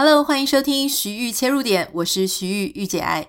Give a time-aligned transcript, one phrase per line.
[0.00, 3.26] Hello，欢迎收听徐玉切入点，我是徐豫御姐爱。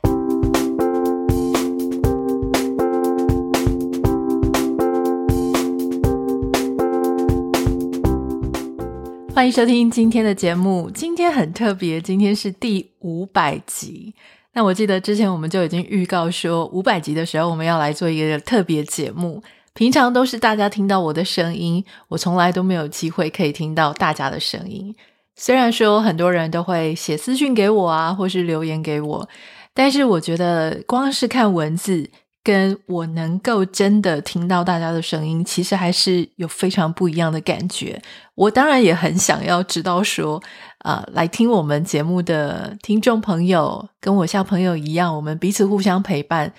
[9.34, 14.14] 欢迎收听今天的节目，今天很特别，今天是第五百集。
[14.54, 19.42] 那我记得之前我们就已经预告说，五百集的时候我们要来做一个特别节目。
[19.74, 24.96] 平常都是大家听到我的声音，我从来都没有机会可以听到大家的声音。
[25.42, 29.30] 虽然说很多人都会写私讯给我啊，或是留言给我，
[29.74, 32.12] 但是我觉得光是看文字，
[32.44, 38.02] 跟我能够真的听到大家的声音，其实还是有非常不一样的感觉。
[38.36, 40.44] 我当然也很想要知道说，
[40.80, 46.54] 啊、来听我们节目的听众朋友，跟我像朋友一样，我们彼此互相陪伴。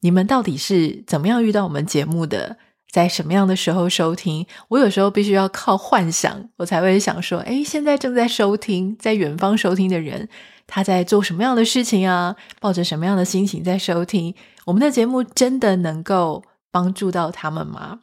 [0.00, 2.56] 你们到底是怎么样遇到我们节目的？
[2.90, 4.46] 在什么样的时候收听？
[4.68, 10.28] 我有时候必须要靠幻想，我才会想说：诶，现在正在收听，在远方收听的人，
[10.66, 12.36] 他在做什么样的事情啊？
[12.60, 14.34] 抱着什么样的心情在收听？
[14.64, 18.00] 我们的节目真的能够帮助到他们吗？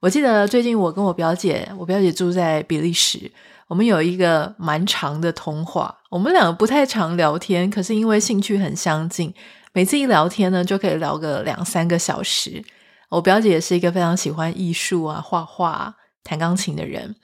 [0.00, 3.30] 我记得最近我跟我表姐，我表姐住在比利时，
[3.68, 5.96] 我们有一个蛮长的通话。
[6.10, 9.32] 我们两个不太常聊天，可是因为兴趣很相近，
[9.72, 12.62] 每次一聊天呢，就可以聊个两三个小时。
[13.08, 17.14] 我表姐也是一个非常喜欢艺术啊、画画、弹钢琴的人。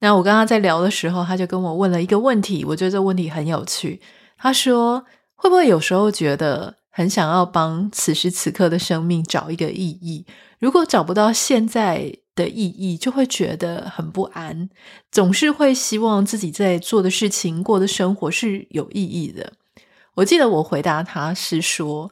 [0.00, 4.00] 那我跟她在聊的时候，她就跟我问了一个问题，我觉得这问题很有趣。
[4.36, 5.04] 她说
[5.36, 10.26] ：“会不会有时候觉得很想要帮此时此刻的生命找一个意义？
[10.58, 14.68] 如果找不到现在的意义，就会觉得很不安，
[15.10, 19.52] 总是会希望自己在做的事情、过的生活是有意义的。”
[20.14, 22.10] 我记得我回答她是说：“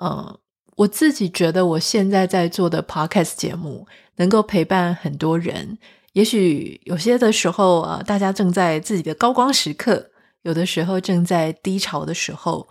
[0.00, 0.38] 嗯。”
[0.80, 3.86] 我自己觉得，我现在在做的 podcast 节目
[4.16, 5.76] 能够陪伴很多人。
[6.14, 12.66] 也许有些的时候啊，大家正在自己的高光时刻，有的时候正在低潮的时候，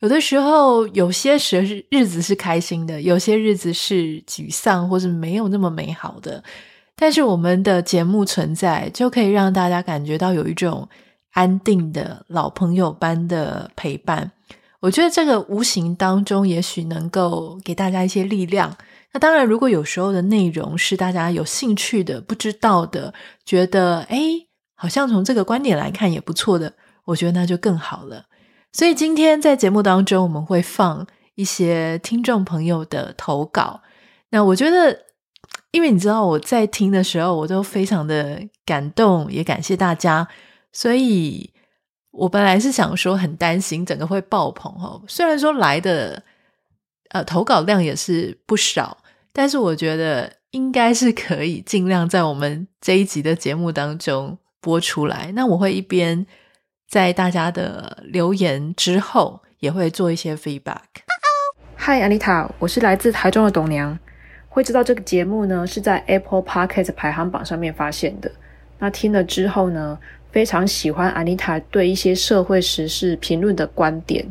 [0.00, 6.42] 有的时候有些时日子是开心的，有些日子是沮丧或是没有那么美好的。
[6.96, 10.88] 但是我们的节目存在，就可以让大家感觉到有一种
[11.30, 14.32] 安定的老朋友般的陪伴。
[14.82, 18.76] 我觉得这个无形当中，也许能够给大家一些力量。
[19.12, 26.72] 那当然，如果有时候的内容是大家有兴趣的、不知道的，觉得诶，好像从这个观点来看也不错的，
[27.04, 28.24] 我觉得那就更好了。
[28.72, 31.06] 所以今天在节目当中，我们会放
[31.36, 33.82] 一些听众朋友的投稿。
[34.30, 34.98] 那我觉得，
[35.70, 40.26] 因为你知道我在听的时候，我都非常的感动，也感谢大家，
[40.72, 41.51] 所以。
[42.12, 46.22] 我本来是想说很担心整个会爆棚哦，虽然说来的
[47.08, 48.98] 呃投稿量也是不少，
[49.32, 55.32] 但是我觉得应该是可以尽量在我们这一集的节目当中播出来。
[55.34, 56.26] 那我会一边
[56.88, 60.80] 在大家的留言之后，也会做一些 feedback。
[61.74, 63.98] 嗨，安妮塔，我是来自台中的董娘，
[64.48, 68.30] 会知道这个节目呢是在 Apple Podcast 排行榜上面发现的。
[68.78, 69.98] 那听了之后呢，
[70.32, 74.26] 非常喜欢安妮塔对一些社会时事评论的观点。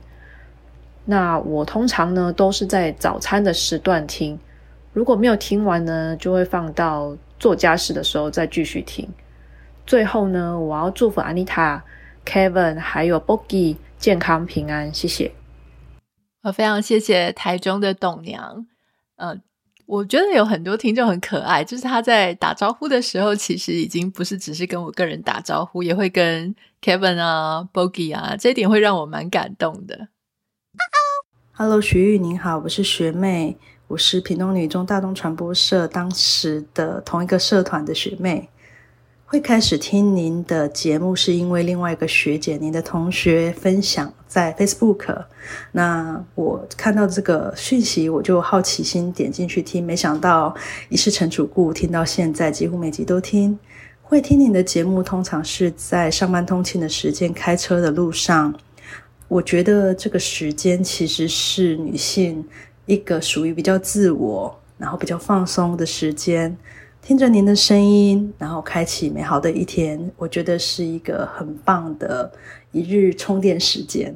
[1.06, 4.38] 那我通常呢都是在早餐的时段听，
[4.92, 9.08] 如果没有听完呢，就会放到做家事的时候再继续听。
[9.86, 11.84] 最后呢，我要祝福安妮塔、
[12.26, 15.32] Kevin 还有 Boogie 健康平安，谢谢。
[16.44, 18.66] 我非常谢谢台中的董娘，
[19.16, 19.38] 呃
[19.92, 30.08] 我觉得有很多听众很可爱，就是他在打招呼的时候，其实已经不是只是跟我个人打招呼，也会跟 Kevin 啊、Bogi 啊，这一点会让我蛮感动的。
[31.52, 33.58] Hello，徐玉您好，我是学妹，
[33.90, 38.48] 我是屏东女中大东传播社当时的同一个社团的学妹。
[39.32, 45.24] 会开始听您的节目，是因为另外一个学姐，您的同学分享在 Facebook。
[45.72, 50.54] 那我看到这个讯息，我就好奇心点进去听，没想到
[50.90, 53.58] 一试成主顾，听到现在几乎每集都听。
[54.02, 58.54] 会听您的节目，通常是在上班通勤的时间，开车的路上。
[59.30, 62.46] 我觉得这个时间其实是女性
[62.86, 66.58] 一个属于比较自我，然后比较放松的时间。
[67.02, 72.32] 听着您的声音，然后开启美好的一天，我觉得是一个很棒的
[72.72, 74.16] 一日充电时间。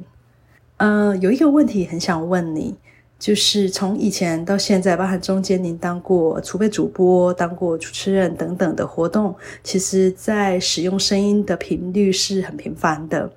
[0.76, 2.76] 呃，有一个问题很想问你，
[3.18, 9.34] 就是从以前到现在，包含中间您当过储备主播、当过主持人等等的活动，
[9.64, 13.28] 其实在使用声音的频率是很频繁的。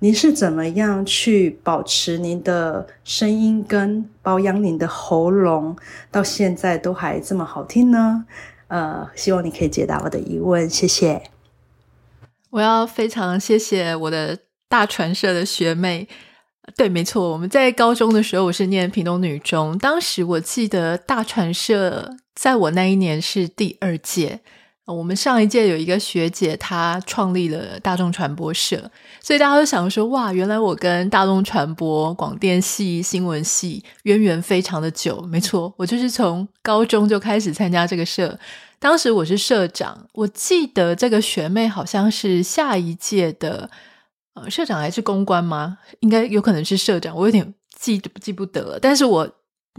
[0.00, 5.74] 您是怎么样去保持您的声音跟保养您的喉咙，
[6.10, 8.26] 到现在都还这么好听呢？
[8.70, 11.20] 呃，希望你可以解答我的疑问，谢谢。
[12.50, 14.38] 我要非常谢谢我的
[14.68, 16.08] 大传社的学妹。
[16.76, 19.76] 对，没错，我们在高中的时候，我是念屏东女中。
[19.78, 24.40] 当时我记得大传社在我那一年是第二届。
[24.92, 28.90] 我们上一届有一个学姐，她创立了大众传播社，
[29.22, 35.20] 所以大家都想说：哇，原来我跟大众传播、广电系、新闻系渊源非常的久。
[35.22, 38.38] 没错，我就是从高中就开始参加这个社，
[38.78, 40.06] 当时我是社长。
[40.12, 43.70] 我记得这个学妹好像是下一届的。
[44.34, 45.78] 呃，社长还是公关吗？
[45.98, 48.78] 应该有可能是社长，我有点记记不得了。
[48.78, 49.28] 但是我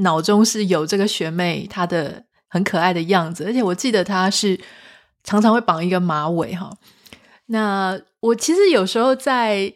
[0.02, 4.60] 脑中是有这个学妹，她的很可爱的样子，而且我记得她是
[5.24, 6.72] 常常会绑一个马尾哈。
[7.48, 9.74] 那我其实有时候在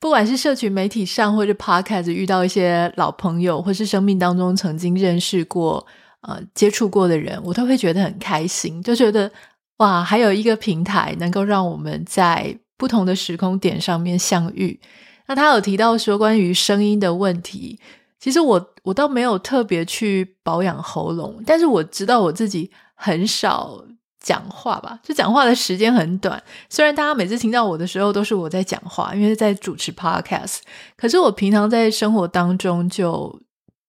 [0.00, 5.86] 不管是社群媒体上，或者 Podcast 遇到一些老朋友，或是生命当中曾经认识过、
[6.20, 9.30] 呃接触过的人，我都会觉得很开心，就觉得
[9.78, 12.58] 哇，还有一个平台能够让我们在。
[12.78, 14.78] 不同的时空点上面相遇，
[15.26, 17.76] 那他有提到说关于声音的问题，
[18.20, 23.84] 其实我我倒没有特别去保养喉咙，但是我知道我自己很少
[24.20, 26.42] 讲话吧，就讲话的时间很短。
[26.68, 30.58] 虽然大家每次听到我的时候都是我在讲话，因为在主持 podcast，
[30.96, 33.40] 可是我平常在生活当中就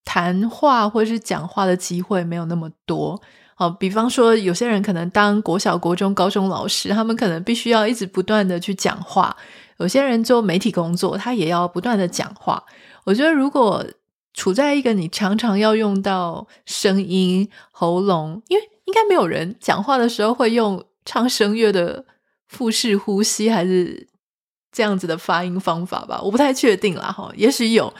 [0.05, 3.21] 谈话或是讲话的机会没有那么多。
[3.55, 9.35] 好，比方说，有些人可能当国小、国中、高中老师，他们可能必须要一直不断的去讲话；
[9.79, 12.63] 有些人做媒体工作，他也要不断的讲话。
[13.03, 13.85] 我觉得，如果
[14.33, 22.03] 处在一个你常常要用到声音、喉咙，因为应该没有人讲话的时候会用唱声乐的
[22.47, 24.07] 腹式呼吸，还是
[24.71, 26.19] 这样子的发音方法吧？
[26.23, 27.93] 我不太确定啦，哈，也许有，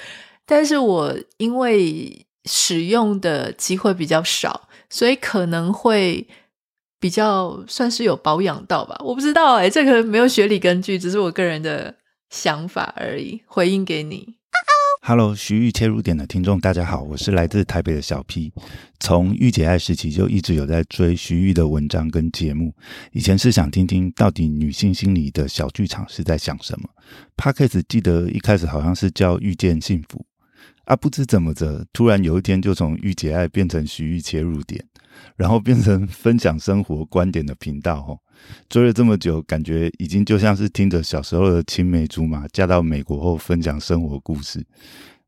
[0.46, 4.68] 但是我因为使用的机会比较少。
[4.92, 6.28] 所以可能会
[7.00, 11.94] 比较算是有保养到吧，我不知道哎，这个没有学理根据，只是我个人的
[12.32, 13.40] 想法而已。
[13.46, 14.39] 回应给你。
[15.02, 18.52] Hello，徐玉切入点的听众，大家好，我是来自台北的小 P。
[19.00, 22.76] 从御姐爱时期就一直有在追徐玉的文章跟节目，
[23.14, 26.90] 以前是想听听到底女性心里的小剧场是在想什么。
[27.38, 30.24] Parkes 记得一开始好像是叫遇见幸福。
[30.84, 34.84] 啊，不知怎么着，突然有一天就从御姐爱变成徐玉切入点，
[35.36, 38.02] 然后变成分享生活观点的频道。
[38.02, 38.20] 吼，
[38.70, 44.66] 追了这么久，感觉已经就像是听着小时候的青梅竹马嫁到美国后分享生活故事。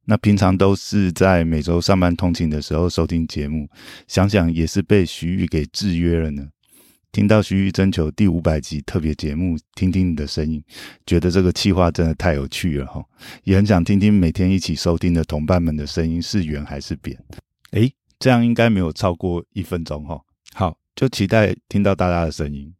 [0.05, 3.69] 那平常都是在每周上班通勤的时候收听节目，
[4.07, 6.47] 想想也是被徐玉给制约了呢。
[7.11, 10.63] 听到徐玉征求第五百集特别节目，听听你的声音，
[11.05, 13.03] 觉得这个企划真的太有趣了哈，
[13.43, 17.17] 也很想听听每天一起收听的同伴们的声音是圆还是扁。
[17.71, 20.21] 诶，这样应该没有超过一分钟哈。
[20.53, 22.73] 好，就期待听到大家的声音。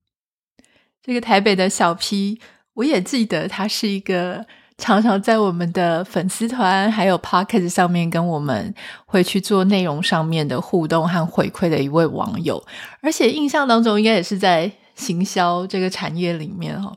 [1.04, 2.40] 这个台北的小 P，
[2.76, 4.46] 我也记得他是一个。
[4.78, 8.74] 常常在我们的粉丝团还有 Pocket 上面跟我们
[9.06, 12.66] 会去做内容上面的互动和回馈的一位网友，
[13.02, 16.92] 而且印象当中应该也是在行销这个产业里面哈。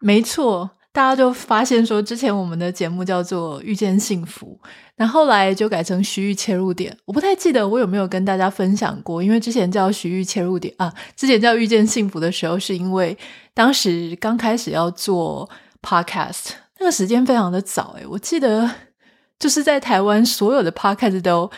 [0.00, 4.60] 没错，大家就发现说，之前我们的节目叫做遇见幸福，
[4.96, 6.96] 那后来就改成徐玉切入点。
[7.06, 13.16] 我不太记得我有没有跟大家分享过，因为之前叫徐玉切入点啊，之前叫遇见幸福的时候，是因为
[13.54, 15.48] 当时刚开始要做
[15.80, 16.50] Podcast。
[16.78, 18.68] 那个时间非常的早诶，我记得
[19.38, 21.48] 就是在台湾所有的 podcast 都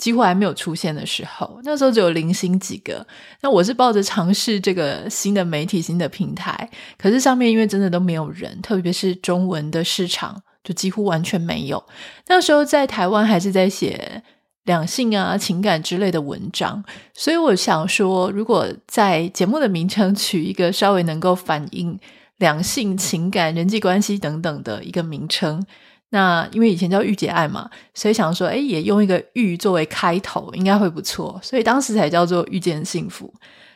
[0.00, 3.06] 几乎还没有出现的时候，那时候只有零星几个。
[3.42, 11.84] 那我是抱着尝试这个新的媒体、新的平台，可是上面因为真的都没有人，特别是中文的市场就几乎完全没有。
[12.28, 14.22] 那时候在台湾还是在写
[14.64, 22.00] 两性啊、情感之类的文章，所以我想说，如果在节目的名称取一个稍微能够反映。
[22.40, 25.62] 两性情感、人际关系等等的一个名称。
[26.10, 31.40] 那因为以前叫御姐爱嘛，所以想说，哎，也用一个“御”作为开头，应该会不错。
[31.42, 33.32] 所以当时才叫做遇见幸福。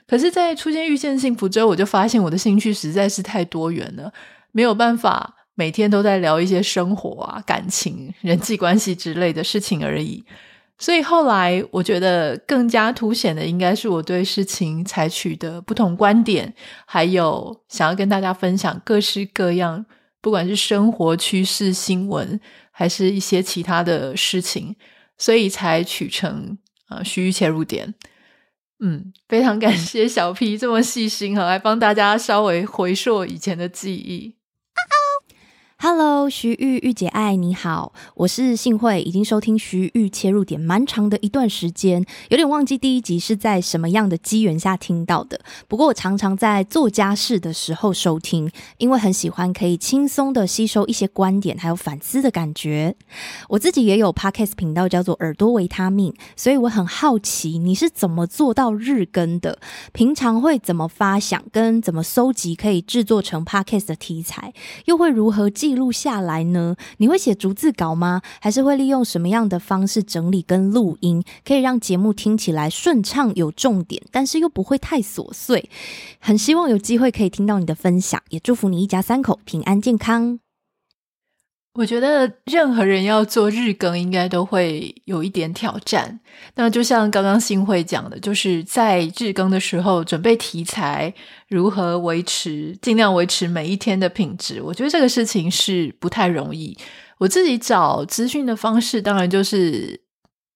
[0.07, 4.13] 可是，在出现遇见幸福之后，我就发现我的兴趣实在是太多元了，
[4.53, 10.25] 没有办法每天都在聊一些生活啊、感情、 人际关系之类的事情而已。
[10.77, 16.53] 所以后来，我觉得更加凸显的应该是我对事情采取的不同观点，
[16.85, 19.87] 还有想要跟大家分享各式各样，
[20.25, 22.41] 不管是生活趋势、新闻，
[22.71, 24.75] 还是一些其他的事情，
[25.19, 27.95] 所以才取成啊虚切入点。
[28.81, 34.35] 嗯，非常感谢小 P 这么细心哈，来帮大家稍微回溯以前的记忆。
[35.87, 45.39] Hello，徐玉玉姐爱你好，我是幸慧，已经收听徐玉切入点蛮长的一段时间，有点忘记第一集是在什么样的机缘下听到的。
[45.69, 52.97] 不过我常常在做家事的时候收听，因为很喜欢可以轻松的吸收一些观点，还有反思的感觉。
[53.51, 59.59] 我自己也有 Podcast 频道，叫做耳朵维他命，所以我很好奇你是怎么做到日更的？
[59.93, 64.55] 平常会怎么发想，跟怎么搜集可以制作成 Podcast 的题材，
[64.87, 66.77] 又会如何记录下来呢？
[66.99, 68.23] 你会写逐字稿吗？
[68.41, 75.69] 还是会利用什么样的方式整理跟录音，可以让节目听起来顺畅有重点，但是又不会太琐碎？
[76.19, 80.44] 很希望有机会可以听到你的分享，也祝福你一家三口平安健康。
[81.75, 86.21] 我觉得任何人要做日更，应该都会有一点挑战。
[86.55, 91.13] 那就像刚刚新会讲的，就是在日更的时候准备题材，
[91.49, 94.63] 如何维持，尽量维持每一天的品质。
[94.63, 96.79] 我觉得这个事情是不太容易。
[97.19, 100.01] 我自己找资讯的方式，当然就是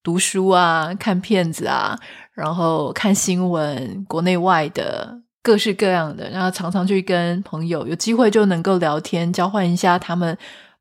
[0.05, 1.99] 读书啊，看片子啊，
[2.33, 10.39] 然后看新闻，国内外的各式各样的，然后常常去跟朋友有机会就能够聊天，交换一下他们。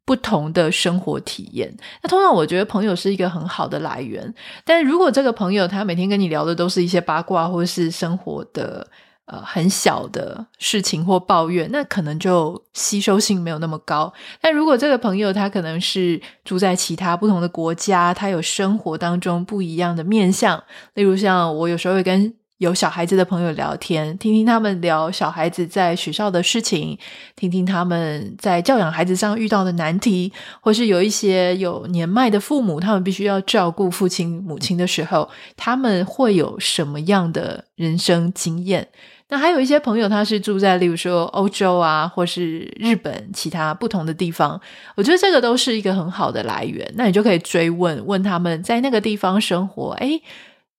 [0.08, 4.34] 不同的生活体验，那通常我觉得朋友是一个很好的来源。
[4.64, 8.88] 但如果这个朋友他每天跟你聊的都是一些八卦或是生活的
[9.26, 14.14] 呃很小的事情或抱怨，那可能就吸收性没有那么高。
[14.40, 22.34] 但如果这个朋友他可能是住在其他不同的国家，他有生活当中不一样的面相，例如像我有时候会跟。
[22.58, 26.98] 有小孩子的朋友聊天，听听他们聊小孩子在学校的事情，
[27.36, 38.88] 听听他们在教养孩子上遇到的难题，或是有一些有年迈的父母，他们必须要照顾父亲母亲的时候，他们会有什么样的人生经验？
[39.30, 44.60] 那还有一些朋友，他是住在例如说欧洲啊，或是日本其他不同的地方，
[44.96, 46.92] 我觉得这个都是一个很好的来源。
[46.96, 50.20] 那你就可以追问问他们在那个地方生活，诶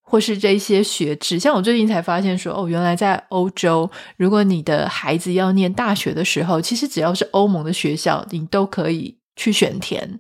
[0.08, 10.18] 或是这些学制，像我最近才发现说，哦，原来在欧洲，如果你的孩子要念大学的时候，其实只要是欧盟的学校，你都可以去选填。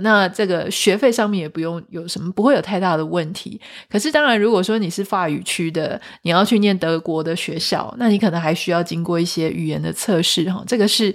[0.00, 3.60] 那这个学费上面也不用有什么，不会有太大的问题。
[3.90, 10.62] 可是当然，如果说你是法语区的，你要去念德国的学校，那你可能还需要经过一些语言的测试哈。
[10.66, 11.14] 这个是。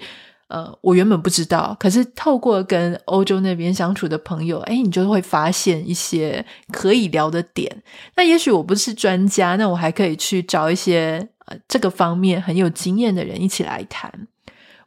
[0.50, 7.84] 呃，我原本不知道，可是透过跟欧洲那边相处的朋友，诶，你就会发现一些可以聊的点。
[8.16, 14.12] 那也许我不是专家，那我还可以去找一些呃这个方面很有经验的人一起来谈。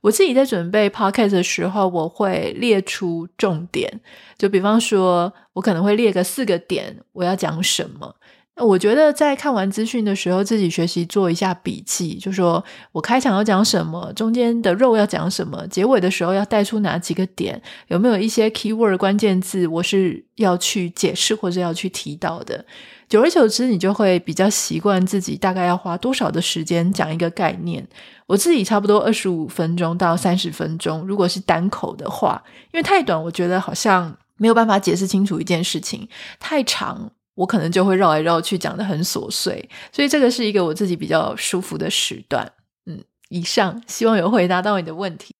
[0.01, 4.01] 我自己在准备 podcast 的时候，我会列出重点，
[4.37, 8.13] 就比方说，我可能会列个四个点，我要讲什么。
[8.57, 22.65] 我觉得在看完资讯的时候，自己学习做一下笔记，就说我开场要讲什么，中间的肉要讲什么，结尾的时候要带出哪几个点，有没有一些 keyword 关键字，我是要去解释或者要去提到的。
[23.09, 27.87] 久而久之，你就会比较习惯自己大概要花多少的时间讲一个概念。
[28.27, 32.43] 我自己差不多二十五分钟到三十分钟，如果是单口的话，
[32.73, 36.07] 因为太短，我觉得好像没有办法解释清楚一件事情；
[36.39, 37.11] 太长。
[37.35, 42.53] 我可能就会绕来绕去，讲的很琐碎，所以这个是一个我自己比较舒服的时段。
[42.87, 45.35] 嗯，以上希望有回答到你的问题。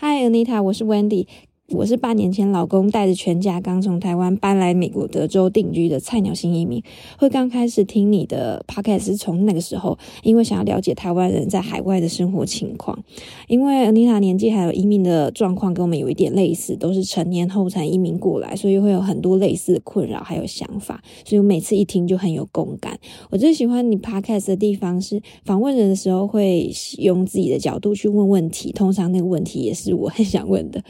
[0.00, 1.26] Hi Anita，我是 Wendy。
[1.74, 6.82] 我是八年前老公带着全家刚从台湾搬来美国德州定居的菜鸟新移民，
[7.18, 13.02] 会刚开始听你的 podcast 是从那个时候，因为想要了解台湾人在海外的生活情况。
[13.48, 22.98] 因为 Anita 年纪还有移民的状况跟我们有一点类似，都是成年后才移民过来，所以会有很多类似的困扰还有想法，所以我每次一听就很有共感。
[23.30, 30.82] 我最喜欢你 podcast 的地方是访问人的时候会用自己的角度去问问题，通常那个问题也是我很想问的。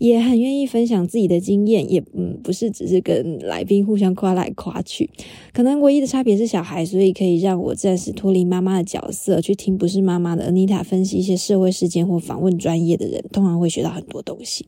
[0.00, 5.08] 也很愿意分享自己的经验，也嗯不是只是跟来宾互相夸来夸去，
[5.52, 14.66] 可能唯一的差别是小孩，所以可以让我暂时脱离妈妈的角色，去听不是妈妈的 Anita 分析一些社会事件或访问专业的人，通常会学到很多东西。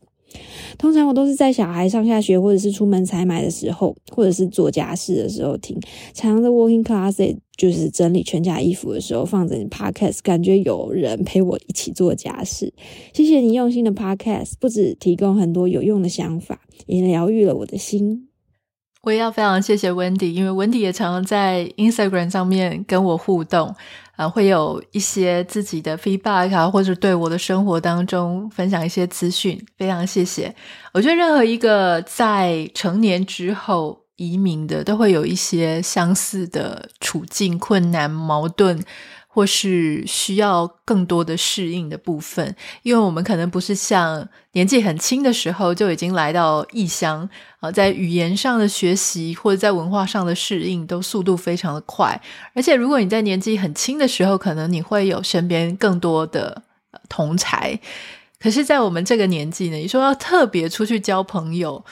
[0.77, 5.79] 通常我都是在小孩上下学，或者是出门采买的时候，或者是做家事的时候听。
[6.13, 12.73] 常常的 working closet 就是整理全家衣服的时候，放着你 podcast，感觉有人陪我一起做家事。
[13.13, 18.29] 谢谢你用心的 podcast，不止提供很多有用的想法，也疗愈了我的心。
[19.03, 23.75] 我也要非常谢谢 Wendy，因为 Wendy 也常常在 Instagram 上面跟我互动。
[24.15, 30.55] 啊，会有一些自己的 feedback 啊，或者对我的生活当中分享一些资讯，非常谢谢。
[30.93, 38.79] 我觉得任何一个在成年之后移民的，都会有一些相似的处境、困难、矛盾，
[39.35, 47.27] 或是需要更多的适应的部分，因为我们可能不是像年纪很轻的时候就已经来到异乡
[47.59, 52.21] 啊，在语言上的学习或者在文化上的适应都速度非常的快，
[52.53, 56.61] 而且如果你在年纪很轻的时候，可能你会有身边更多的
[57.09, 57.79] 同才，
[58.39, 61.83] 可是，在我们这个年纪呢，你说要特别出去交朋友。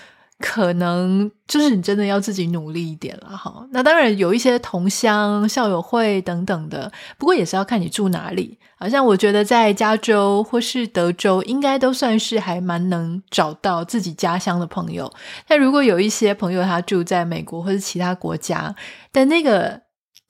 [0.42, 3.66] 可能就是你真的要自己努力一点了哈。
[3.72, 8.58] 那当然有一些同乡、校友会等等的，不过也是要看你住哪里。
[8.76, 15.12] 好像我觉得在加州或是德州，应该都算是还蛮能找到自己家乡的朋友。
[15.48, 18.76] 但如果有一些朋友他住在美国或是其他国家，
[19.12, 19.82] 但那个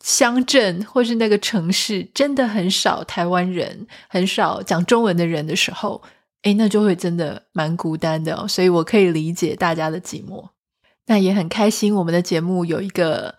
[0.03, 6.01] 乡镇或是那个城市真的很少台湾人，很少讲中文的人的时候。
[6.43, 10.49] 诶，那就会真的蛮孤单的哦，所以我可以理解大家的寂寞。
[11.05, 13.35] 那也很开心，我们的节目有一个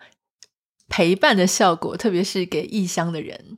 [0.87, 3.57] 陪伴的效果，特别是给异乡的人。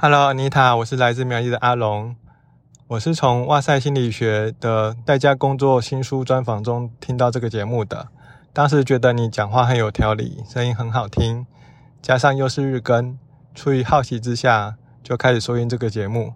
[0.00, 2.16] Hello，妮塔，我是来自苗栗的阿龙，
[2.88, 8.08] 我是从哇塞心理学的在家工作新书专访中听到这个节目的。
[8.52, 11.46] 当时觉得你讲话很有条理，声音很好听，
[12.02, 13.18] 加上又是日更，
[13.54, 16.34] 出于好奇之下，就开始收听这个节目。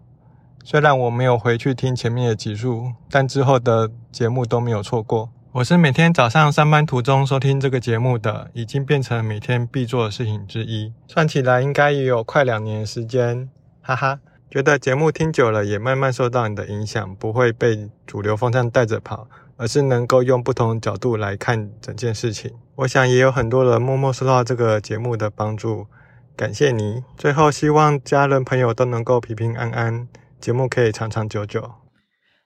[0.68, 5.30] 虽然我没有回去听前面的集数，但之后的节目都没有错过。
[5.52, 10.92] 我是每天早上上班途中收听这个节目的，已经变成每天必做的事情之一。
[11.06, 13.48] 算起来应该也有快两年时间，
[13.80, 14.18] 哈哈。
[14.50, 22.50] 觉得节目听久了，也慢慢受到你的影响，不会被主流风向带着跑，而是能够用不同角度来看整件事情。
[22.74, 25.86] 我想也有很多人默默受到这个节目的帮助，
[26.34, 27.04] 感谢你。
[27.16, 30.08] 最后，希望家人朋友都能够平平安安。
[30.40, 31.70] 节目可以长长久久。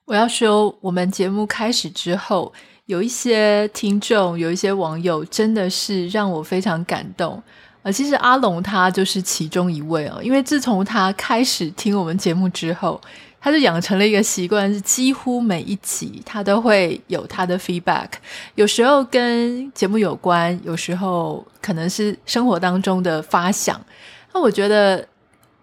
[0.07, 2.53] 我要说，我们节目开始之后，
[2.87, 7.43] 有一些听众，有一些网友，真的是让我非常感动。
[7.83, 13.01] 呃，其实阿龙他就是其中一位哦，因为自从他开始听我们节目之后，
[13.41, 18.09] 他就养成了一个习惯，是几乎每一集他都会有他的 feedback，
[18.55, 23.81] 有时候跟节目有关，有时候可能是生活当中的发想。
[24.33, 25.07] 那我觉得。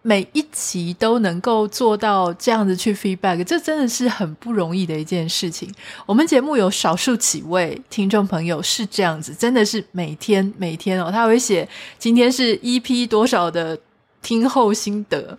[0.01, 5.69] 每一集都能够做到这样子去 feedback，这真的是很不容易的一件事情。
[6.05, 11.67] 我们节目有少数几位听众朋友是这样子，真的是每天每天哦，他会写
[11.99, 13.77] 今天是 EP 多少的
[14.21, 15.37] 听后心得。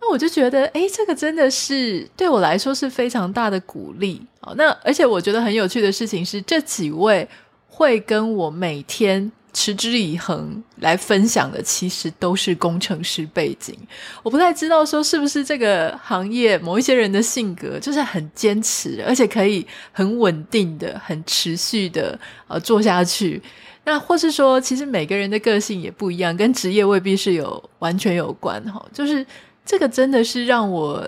[0.00, 4.20] 那我就觉得，诶，这个真的是对我来说是非常大的鼓励。
[4.40, 7.28] 哦，那而且我觉得很有趣的事情是，这几位
[7.68, 9.30] 会跟我每天。
[9.52, 13.76] 持之以恒来分享的，其实都是工程师背景。
[14.22, 23.42] 我不太知道说是不是这个行业某一些人的性格就是很坚持，而且可以很稳定的、很持续的呃做下去。
[23.84, 28.84] 那或是说，其实每个人的个性也不一样，跟职业未必是有完全有关哈。
[28.92, 29.26] 就是
[29.64, 31.04] 这个真的是让我。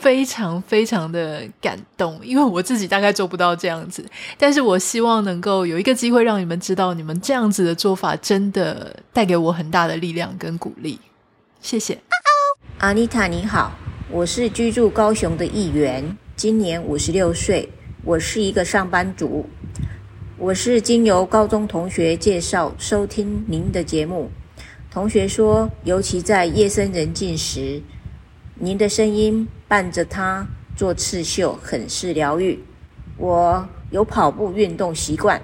[0.00, 4.02] 非常非常的感动，因为我自己大概做不到这样子，
[4.38, 10.98] 但是我希望能够有一个机会让你们知道，你们这样子的做法真的带给我很大的力量跟鼓励。
[11.60, 11.98] 谢谢。
[12.78, 13.76] 阿妮塔你好，
[14.10, 17.68] 我是居住高雄的议员，今年五十六岁，
[18.02, 19.44] 我是一个上班族。
[20.38, 24.30] 我是经由高中同学介绍收听您的节目，
[24.90, 27.82] 同学说，尤其在夜深人静时。
[28.62, 30.46] 您的声音伴着他
[30.76, 32.62] 做刺绣，很是疗愈。
[33.16, 35.40] 我有跑步运动习惯，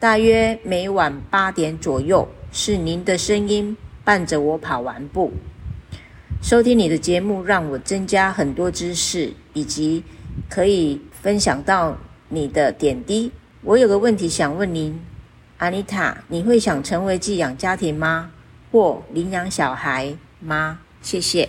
[0.00, 5.32] 大约每晚八点左右，是您的声音伴着我跑完步。
[6.42, 10.02] 收听你的节目，让我增加很多知识，以及
[10.48, 11.96] 可以分享到
[12.28, 13.30] 你的点滴。
[13.62, 15.00] 我有个问题想问您，
[15.58, 18.32] 阿妮塔，你会想成为寄养家庭吗？
[18.72, 20.80] 或领养小孩吗？
[21.00, 21.48] 谢谢。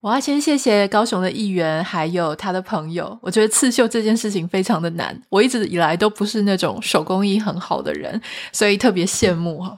[0.00, 3.18] 我要先谢谢高雄的议员，还有他的朋友。
[3.20, 8.20] 我觉得刺绣这件事情非常的难，我一直以来都不是那种手工艺很好的人，
[8.52, 9.76] 所以特别羡慕哈。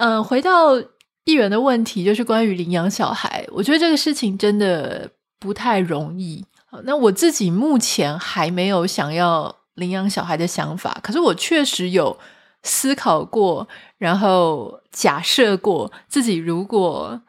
[0.00, 0.78] 嗯，回到
[1.24, 6.42] 议员的问题，就是关于领养小孩，我觉得这个事情真的不太容易。
[6.84, 12.18] 那我自己目前还没有想要领养小孩的想法，可是我确实有
[12.62, 13.68] 思考过，
[13.98, 17.20] 然后假设过自己如果。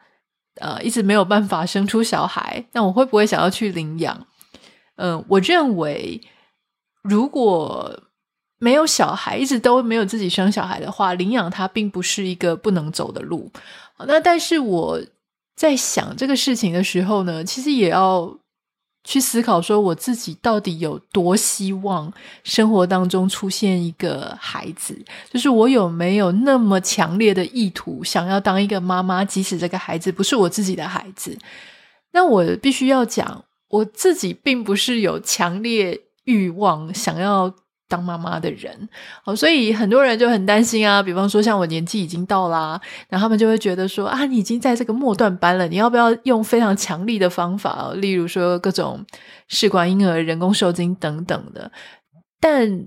[0.60, 4.26] 呃，一直没有办法生出小孩，那我会不会想要去领养？
[4.96, 6.20] 嗯、我认为
[7.02, 8.02] 如果
[8.58, 13.50] 没有小孩，一直都没有自己生小孩的话，领养它并不是一个不能走的路。
[14.06, 15.00] 那但是我
[15.54, 18.36] 在想这个事情的时候呢，其实也要
[19.04, 22.12] 去思考说，我自己到底有多希望
[22.44, 24.98] 生活当中出现一个孩子，
[25.30, 31.38] 就是我有没有那么强烈的意图想要当一个妈妈，即使这个孩子不是我自己的孩子。
[32.12, 37.54] 那我必须要讲，我自己并不是有强烈欲望想要。
[37.88, 38.88] 当妈妈的人，
[39.24, 41.02] 哦，所以很多人就很担心啊。
[41.02, 49.02] 比方说，像我年纪已经到啦，然后他们就会觉得说啊，你已经在这个末段班了，你要不要用非常强力的方法，例如说各种
[49.48, 51.72] 试管婴儿、人工受精等等的。
[52.38, 52.86] 但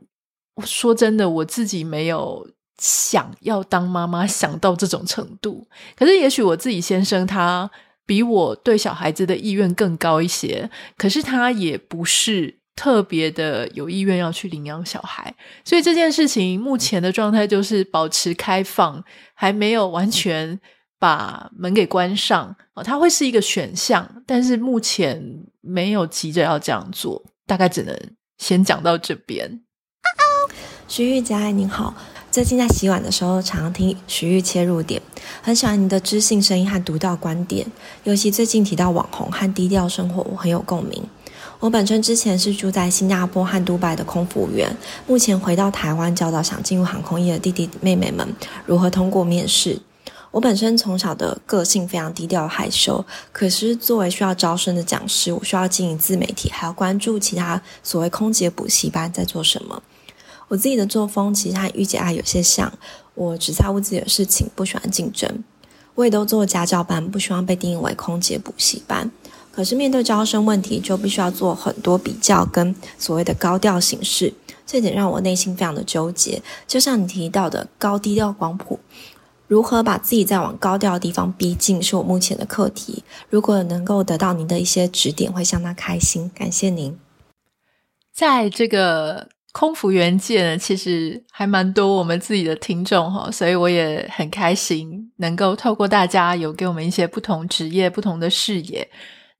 [0.64, 5.68] 说真的，我自己没有想要当妈妈，想到这种程度。
[5.98, 7.70] 可是，也许我自己先生他
[8.06, 12.61] 比我对小孩子的意愿更高一些，可是他也不是。
[12.76, 19.04] 特别的有意愿要去领养小孩，所以这件事情目前的状态就是保持开放，
[19.36, 20.60] 还没有完全
[20.98, 22.56] 把门给关上。
[22.74, 25.22] 哦，它会是一个选项，但是目前
[25.60, 27.96] 没有急着要这样做，大概只能
[28.38, 29.62] 先讲到这边。
[30.88, 31.94] 徐玉佳，您好，
[32.32, 35.02] 最近在洗碗的时候常常听徐玉切入点，
[35.42, 37.66] 很喜欢您的知性声音和独到观点，
[38.06, 41.04] 尤其最近提到网红和低调生活，我很有共鸣。
[41.62, 48.28] 我本身之前是住在新加坡和杜拜的空服员，目前回到台湾教导想进入航空业的弟弟妹妹们
[48.66, 49.80] 如何通过面试。
[50.32, 59.84] 我本身从小的个性非常低调害羞，可是作为需要招生的讲师，我需要经营自媒体，还要关注其他所谓空姐补习班在做什么。
[60.48, 62.74] 我自己的作风其实和御姐爱有些像，
[63.14, 65.44] 我只在乎自己的事情，不喜欢竞争。
[65.94, 69.12] 我也都做家教班，不希望被定义为空姐补习班。
[69.52, 74.34] 可是面对招生问题，就必须要做很多比较跟所谓的高调形式，
[74.66, 76.42] 这点让我内心非常的纠结。
[76.66, 78.80] 就像你提到的高低调广谱，
[79.48, 83.04] 如何把自己再往高调的地方逼近，是我目前的课题。
[83.30, 86.32] 如果能够得到您的一些指点，会相当开心。
[86.34, 86.98] 感谢您。
[88.14, 98.90] 在这个空服员界呢，其实还蛮多我们自己的听众哈，所以我也很开心能够透过大家有给我们一些不同职业、不同的视野。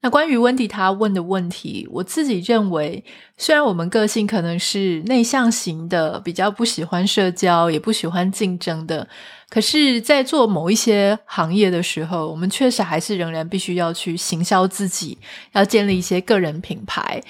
[0.04, 3.04] 那关于温迪他问的问题，我自己认为，
[3.36, 9.06] 虽然我们个性可能是内向型的，比较不喜欢社交，也不喜欢竞争的，
[9.48, 15.16] 可是，在做某一些行业的时候，我们确实还是仍然必须要去行销自己，
[15.52, 17.22] 要建立一些个人品牌。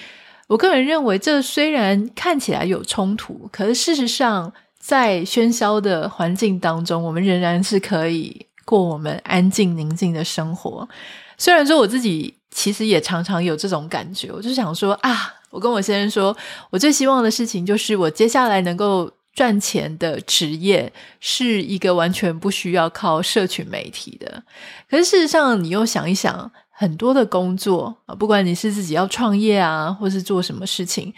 [0.47, 10.89] 我个人认为，这虽然看起来有冲突，可是事实上，在喧嚣的环境当中，我们仍然是可以过我们安静宁静的生活。
[11.37, 12.39] 虽然说我自己。
[12.55, 16.37] 其实也常常有这种感觉，我就想说啊，我跟我先生说，
[16.71, 24.43] 我最希望的事情就是我接下来能够赚钱的职业是一个完全不需要靠社群媒体的。
[24.89, 31.13] 可是事实上，你又想一想，很多的工作啊，不管你是自己要创业啊，或是做什么事情，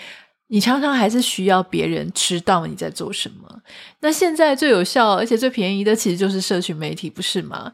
[0.47, 3.61] 你常常还是需要别人知道你在做什么。
[4.01, 7.73] 那现在最有效而且最便宜的，其实就是社群媒体，不是吗？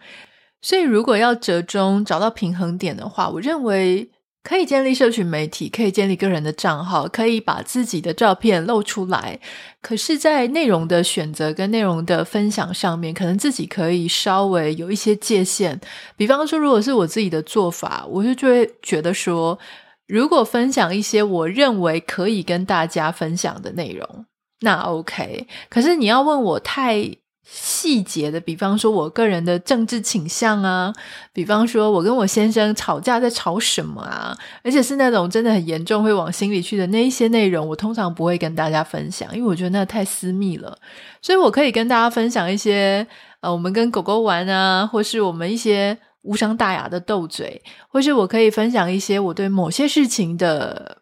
[0.62, 4.10] 所以，如果要折中找到平衡点的话，我认为
[4.42, 9.38] 可以建立社群媒体，可以建立个人的账号，可以把自己的照片露出来。
[9.82, 15.78] 可是，在内容的选择跟内容的分享上面，可能自己可以稍微有一些界限。
[16.16, 19.58] 比方说，如果是我自己的做法，我就就会觉得说，
[20.06, 24.26] 如果分享一些我认为可以跟大家分享的内容，
[24.60, 25.46] 那 OK。
[25.68, 27.10] 可是你要问我太
[27.42, 30.92] 细节的，比方说我个人的政治倾向啊，
[31.32, 40.78] 比方说我跟我先生吵架在吵什么啊，而且是那种真的很严重会往心里去的那一些内容，我通常不会跟大家分享，因为我觉得那太私密了。
[41.22, 43.06] 所以我可以跟大家分享一些，
[43.40, 50.98] 呃，我们跟狗狗玩啊，或是我们一些无伤大雅的斗嘴，或是我可以分享一些我对某些事情的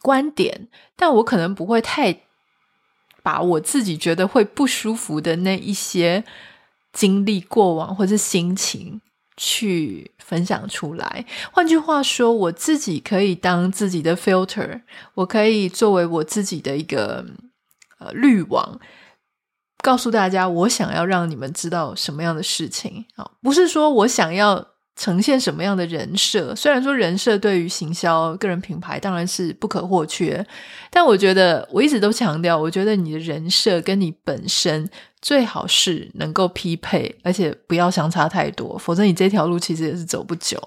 [0.00, 2.20] 观点，但我可能不会太。
[3.22, 6.24] 把我自己觉得会不舒服的那一些
[6.92, 9.00] 经历、过往或者心情
[9.36, 11.24] 去分享出来。
[11.52, 14.82] 换句话说，我自己可以当自己的 filter，
[15.14, 17.24] 我可以作为我自己的一个
[17.98, 18.80] 呃滤网，
[19.82, 24.71] 告诉大家我想要让你们知道什么样的事情啊，不是说我想要。
[24.94, 26.54] 呈现什么样的人设？
[26.54, 30.44] 虽然说人设对于行销个人品牌当然是不可或缺，
[30.90, 34.88] 但我觉得我一直都强调，我觉得你的人设跟你本身
[35.20, 40.62] 最好是能够匹配，而且不要相差太多，否则你这条路其实也是走不久。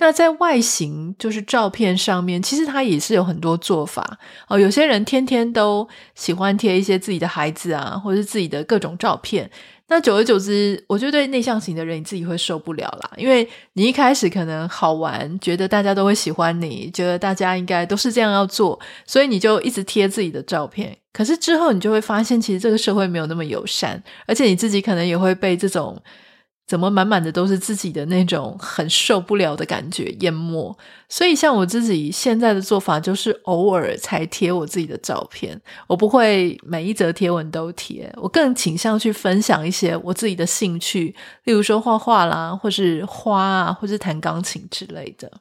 [0.00, 4.56] 那在外形，就是照片上面，其实它也是有很多做法哦。
[4.56, 9.50] 有些人天天都喜欢贴一些自己的孩子啊，或者是自己的各种照片。
[9.88, 20.96] 那久而久之，我觉得对内向型的人，你自己会受不了啦，因为你一开始可能好玩，觉得大家都会喜欢你，觉得大家应该都是这样要做，所以你就一直贴自己的照片。
[21.12, 26.00] 可是之后，你就会发现，其实这个社会没有那么友善，而且你自己可能也会被这种。
[26.68, 30.76] 怎么满满的都是自己的那种很受不了的感觉淹没，
[31.08, 45.32] 所以像我自己现在的做法就是偶尔才贴我自己的照片，我不会每一则贴文都贴，我更倾向去分享一些我自己的兴趣，例如说画画啦，或是花啊，或是弹钢琴之类的。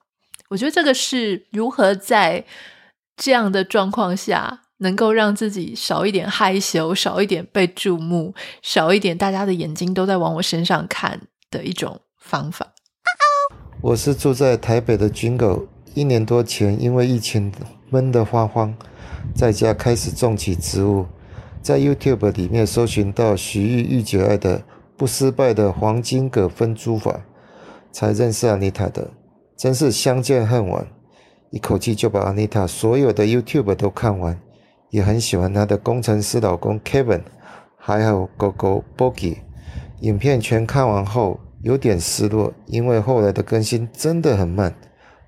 [0.48, 2.46] 我觉得这个是如何在
[3.18, 4.62] 这样的状况下。
[4.80, 12.74] 能够让自己少一点害羞，少一点被注目，少一点大家的眼睛都在往我身上看的一种方法。
[13.82, 17.52] 我是住在台北的军狗一年多前因为疫情
[17.90, 18.76] 闷得发慌，
[19.36, 21.06] 在家开始种起植物，
[21.62, 24.64] 在 YouTube 里面搜寻到徐玉玉姐爱的
[24.96, 27.22] 不失败的黄金葛分株法，
[27.92, 29.12] 才认识 Anita 的，
[29.56, 30.88] 真是相见恨晚，
[31.52, 34.40] 一口气就把 Anita 所有的 YouTube 都看完。
[34.90, 37.22] 也很喜欢她的工程师老公 Kevin，
[37.78, 39.38] 还有狗狗 Bogi。
[40.02, 44.76] 影片全看完后有点失落，因为后来的更新真的很慢。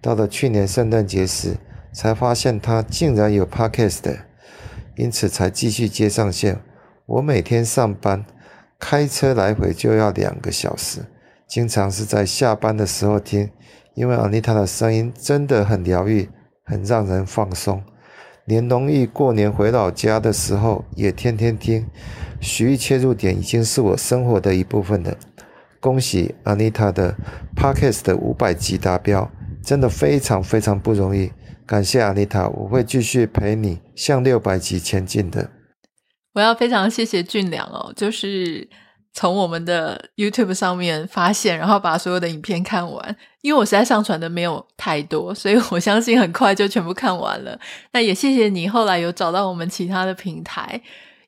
[0.02, 1.58] 到了去年圣诞节时，
[1.92, 4.18] 才发现他竟然有 Podcast，
[4.96, 6.62] 因此才继续接上线。
[7.06, 8.24] 我每天上班
[8.78, 11.02] 开车来回就要两个小时，
[11.48, 13.50] 经常是在下班的时候听，
[13.96, 16.30] 因为 Anita 的声音真的很疗愈，
[16.64, 17.84] 很让人放松。
[18.50, 21.86] 连农历过年回老家的时候，也天天听。
[22.42, 25.16] 徐玉切入点已经是我生活的一部分了。
[25.80, 27.16] 恭喜 Anita 的
[27.56, 29.30] Podcast 的五百集达标，
[29.64, 31.32] 真的非常非常不容易。
[31.68, 35.52] 感谢 Anita，我会继续陪你向六百集前进的。
[36.34, 38.68] 我要非常谢谢俊良哦，就是。
[39.14, 43.16] 从我们的 YouTube 上面发现，然后把所有的影片看完。
[43.42, 47.58] 因为我实在上传的没有太多，所以我相信很快就全部看完了。
[47.94, 50.82] 那也谢谢你后来有找到我们其他的平台。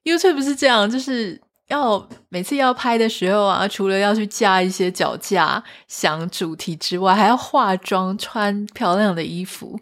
[0.03, 9.79] YouTube 是这样，就是要每次要拍的时候啊，除了要去架一些脚架、想主题之外，还要化妆、穿漂亮的衣服。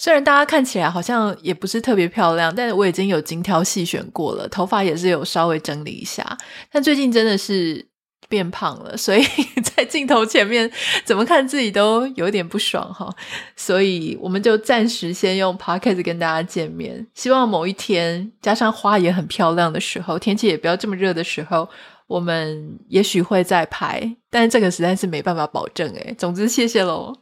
[0.00, 6.38] 虽然大家看起来好像也不是特别漂亮，但是我已经有精挑细选过了，头发也是有稍微整理一下。
[6.72, 7.86] 但最近真的是
[8.26, 9.22] 变胖了，所以
[9.62, 10.70] 在镜头前面
[11.04, 13.14] 怎么看自己都有点不爽哈。
[13.54, 17.06] 所以我们就暂时先用 p o c a s t 跟大家见面。
[17.12, 21.68] 希望某一天，加上花也很漂亮的时候，天气也不要这么热的时候，
[22.06, 24.16] 我们也许会再拍。
[24.30, 26.14] 但这个实在是没办法保证诶。
[26.16, 27.12] 总之，谢谢喽。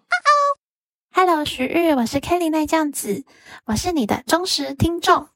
[1.11, 3.25] Hello，徐玉，我是 Kelly 奈酱子，
[3.65, 5.29] 我是你的忠实听众。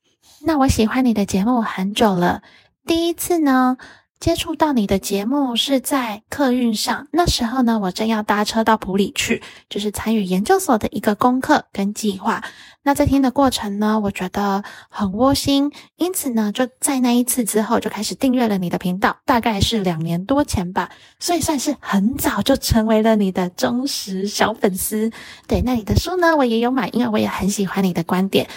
[0.42, 2.42] 那我喜欢你的节目很久了，
[2.87, 3.78] 第一次呢
[4.22, 12.40] 接触到你的节目是在客运上，那时候呢我正要搭车到埔里去，就是参与研究所的一个功课跟计划。
[12.85, 25.11] 那在听的过程呢，我觉得很窝心，因此呢就在那一次之后就开始订阅了你的频道，大概是两年多前吧，所以算是很早就成为了你的忠实小粉丝。
[25.48, 28.48] 对，那你的书呢我也有买，因为我也很喜欢你的观点。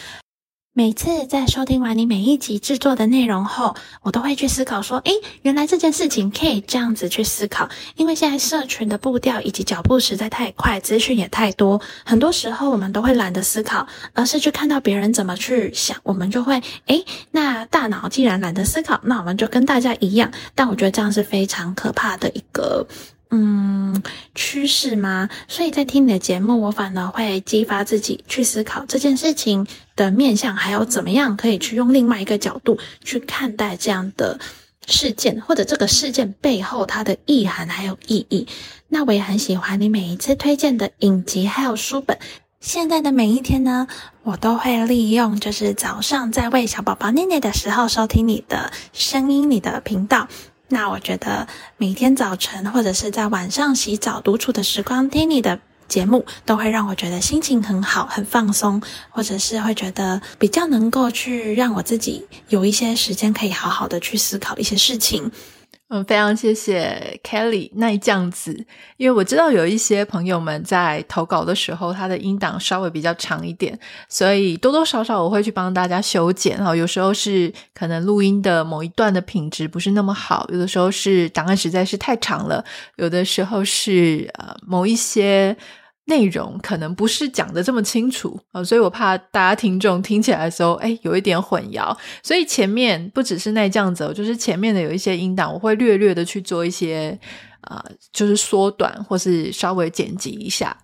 [0.78, 7.70] 每次在收听完你每一集制作的内容后，我都会去思考说，诶，原来这件事情可以这样子去思考。
[7.96, 20.30] 因为现在社群的步调以及脚步实在太快，资讯也太多，很多时候我们都会懒得思考，而是去看到别人怎么去想，我们就会，诶，那大脑既然懒得思考，那我们就跟大家一样。
[20.56, 22.86] 但我觉得这样是非常可怕的一个。
[23.32, 24.02] 嗯，
[24.34, 25.30] 趋势吗？
[25.48, 34.40] 所以在听你的节目，我反而会激发自己去思考这件事情的面向，还有怎么样可以去用另外一个角度去看待这样的
[34.88, 38.48] 事件，或者这个事件背后它的意涵还有意义。
[38.88, 42.18] 那我也很喜欢你每一次推荐的影集还有书本。
[42.62, 43.88] 现在的每一天呢，
[44.24, 50.28] 我都会利用就是早上在喂小宝宝奶奶的时候收听你的声音，你的频道。
[50.68, 51.48] 那我觉得
[51.78, 65.32] 每天早晨或者是在晚上洗澡独处的时光听你的节目，都会让我觉得心情很好、很放松，或者是会觉得比较能够去让我自己有一些时间可以好好的去思考一些事情。
[65.88, 68.66] 嗯，非常谢谢 Kelly 那这样子，
[68.98, 73.78] 因为我知道有一些朋友们在投稿的时候，他的音档稍微比较长一点，
[74.10, 76.76] 所以多多少少我会去帮大家修剪哈。
[76.76, 85.56] 有时候是可能录音的某一段的品质不是那么好，有的时候是档案实在是太长了，有的时候是呃某一些
[86.08, 91.98] 内容可能不是讲的这么清楚啊，所以我怕大家听众听起来的时候，哎，有一点混淆。
[92.22, 97.18] 所以前面不只是那这样子，哦就是前面的有一些音档，我会略略的去做一些
[97.62, 100.78] 啊、呃，就是缩短或是稍微剪辑一下。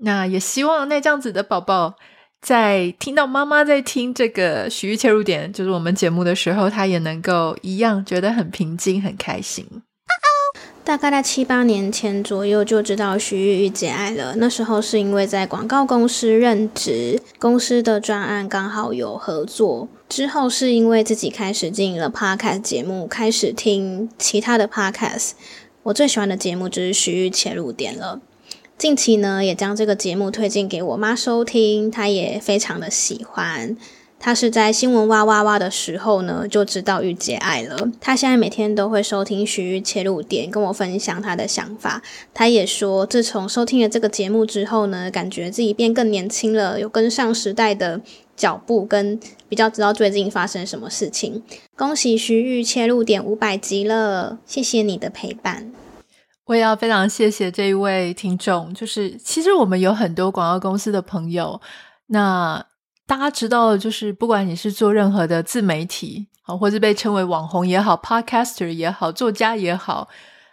[0.00, 1.94] 那也希望那这样子的宝宝，
[2.40, 9.66] 在听到妈妈在听这个徐玉切入点，就是我们节目的时候，他也能够一样觉得很平静、很开心。
[10.88, 14.34] 大概在七八年前左右就知道徐豫御姐爱了。
[14.36, 19.86] 那时候是因为在广告公司任职，公司的专案刚好有合作。
[20.08, 25.32] 之后是因为自己开始经营了 podcast 节目，开始听其他的 podcast。
[25.82, 28.22] 我最喜欢的节目就是徐玉切入点了。
[28.78, 33.76] 近期呢，也将这个节目推荐给我妈收听，她也非常的喜欢。
[34.20, 37.88] 他是在新闻哇哇哇的时候呢，就知道玉姐爱了。
[38.00, 42.02] 他现在每天都会收听徐玉切入点，跟我分享他的想法。
[42.34, 48.00] 他也说，自从收听了这个节目之后呢，感觉自己变更年轻了，有跟上时代的
[48.36, 51.42] 脚步，跟比较知道最近发生什么事情。
[51.76, 55.70] 恭喜徐玉切入点五百集了，谢谢你的陪伴。
[56.46, 61.60] 我也要非常谢谢这一位听众，就是其实我们有很多广告公司的朋友，
[62.08, 62.66] 那。
[63.08, 70.06] 大家知道就是，不管你是做任何的自媒体，好，或是被称为网红也好，podcaster 也好，作家也好，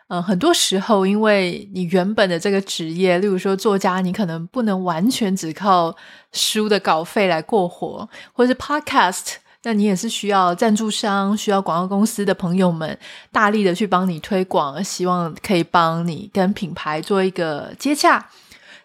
[0.08, 5.94] 嗯、很多时候，因为你原本的这个职业，例如说作家，你可能不能完全只靠
[6.32, 12.98] 书的稿费来过活，或是 podcast，那你也是需要赞助商、需要广告公司的朋友们
[13.34, 18.30] 大力的去帮你推广，希望可以帮你跟品牌做一个接洽。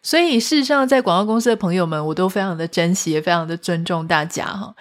[0.02, 4.74] 所以，事实上，在广告公司的朋友们，我都非常的珍惜，也非常的尊重大家哈。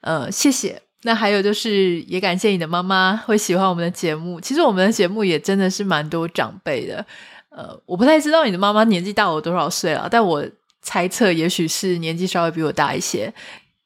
[0.00, 0.82] 呃，谢谢。
[1.02, 4.40] 那还有就是，也感谢你的妈妈会喜欢我们的节目。
[4.40, 7.04] 其实，我们的节目也真的是蛮多长辈的。
[7.50, 10.44] 呃，我不太知道你的妈妈年纪大我多少岁了，但我
[10.82, 13.32] 猜测，也许是年纪稍微比我大一些。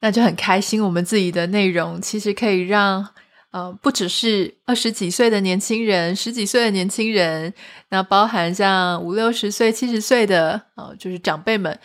[0.00, 3.06] 那就很开心，我们自己的内容其实可以让。
[3.52, 7.52] 呃，不只是二十几岁的年轻人，十几岁的年轻人，
[7.88, 11.76] 那包含像五六十岁、七十岁的，呃，就是长辈们，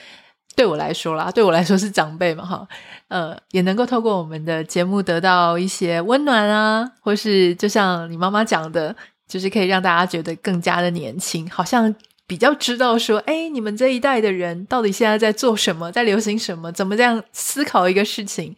[0.55, 2.67] 对我来说啦，对我来说是长辈嘛，哈，
[3.07, 8.95] 呃，也能够透过我们的节目得到一些温暖啊，或是就像你妈妈讲的，
[9.27, 11.93] 就是可以让大家觉得更加的年轻，好像
[12.27, 18.55] 比较知道说，哎，你们这一代的人到底现在在做什么，在流行什么，怎么这样思考一个事情，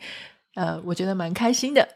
[0.56, 1.88] 呃，我觉得蛮开心的。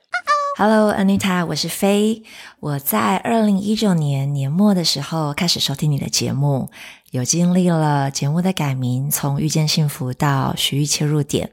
[0.58, 2.24] Hello, Anita，我是飞。
[2.60, 6.70] 我在二零一九年年末的时候开始收听你的节目，
[7.12, 11.52] 有经历了节目的改名，从遇见幸福到徐豫切入点。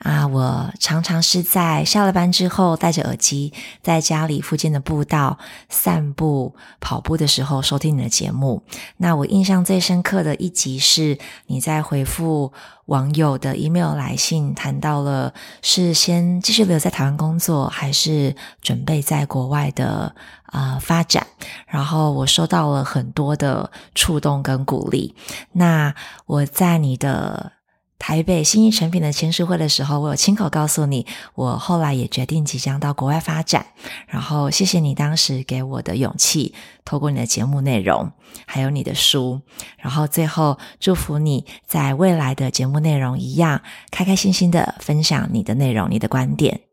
[0.00, 8.62] 啊，我常常是在下了班之后，戴着耳机，在家里附近的步道散步、跑步的时候收听你的节目。
[8.96, 12.52] 那我印象最深刻的一集是你在回复
[12.86, 20.14] 网友的 email 来信，谈到了是先继续留在台湾工作，还是准备在国外的
[20.48, 21.26] 啊、发展。
[21.66, 25.14] 然后我收到了很多的触动跟鼓励。
[25.52, 25.94] 那
[26.26, 27.52] 我在你的。
[28.00, 33.66] 台北新艺成品的签书会的时候，我有亲口告诉你，我后来也决定即将到国外发展。
[34.06, 38.12] 然后谢谢你当时给我的勇气，透过你的节目内容，
[38.46, 39.40] 还有你的书。
[39.78, 46.67] 然后最后祝福你在未来的节目内容一样，开开心心的分享你的内容、你的观点。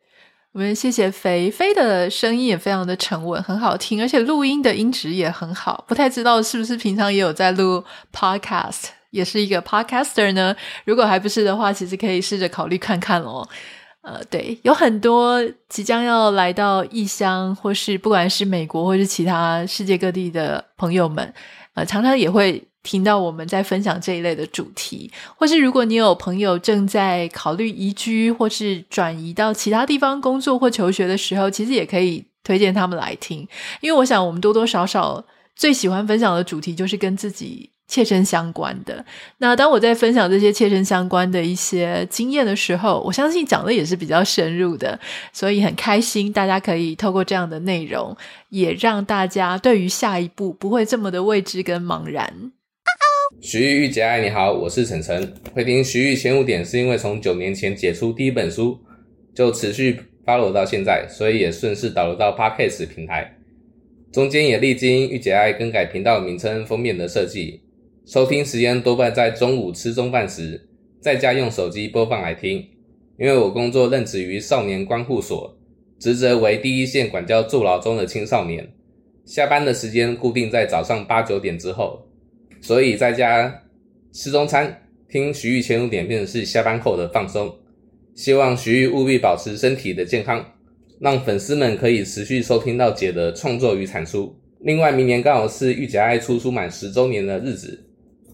[0.55, 5.83] 我们谢谢肥肥的声音也非常的沉稳，很好听，而且录音的音质也很好。
[5.85, 8.85] 不太知道是不是平常也有在录 podcast。
[9.09, 10.55] 也是一个 podcaster 呢。
[10.85, 13.45] 如果还不是的话，其实可以试着考虑看看哦。
[13.99, 21.33] 呃，对，有很多即将要来到异乡，或是不管是美国或是其他世界各地的朋友们，
[21.73, 25.11] 呃，常常也会听到我们在分享这一类的主题。
[25.35, 33.39] 或是如果你有朋友正在考虑移居或是转移到其他地方工作或求学的时候，其实也可以推荐他们来听，
[33.81, 37.71] 因为我想我们多多少少最喜欢分享的主题就是跟自己。
[37.87, 39.05] 切身相关的。
[39.37, 44.99] 那当我在分享这些切身相关的一些经验的时候，我相信讲的也是比较深入的，
[45.31, 48.17] 所以很开心大家可以透过这样的内容，
[48.49, 52.51] 也让大家对于下一步不会这么的未知跟茫然。
[53.41, 55.33] 徐玉玉姐爱你好，我是晨晨。
[55.53, 58.77] 会听徐玉前五点是因为从九年前解出第一本书，
[59.33, 63.37] 就持续 follow 到现在，所以也顺势导入到 Podcast 平台，
[64.11, 67.61] 中间也历经玉姐爱更改频道名称、封面的设计。
[68.05, 70.67] 收听时间多半在中午吃中饭时，
[70.99, 72.63] 在家用手机播放来听。
[73.17, 75.57] 因为我工作任职于少年关护所，
[75.99, 78.67] 职责为第一线管教坐牢中的青少年。
[79.23, 82.04] 下班的时间固定在早上八九点之后，
[82.65, 83.61] 所以在家
[84.11, 87.55] 吃中餐听徐玉前入点变成是下班后的放松。
[88.15, 90.43] 希望徐玉务必保持身体的健康，
[90.99, 94.35] 让粉丝们可以持续收听到姐的创作与产出。
[94.61, 97.85] 另外，明年刚好是玉姐爱出书满十周年的日子，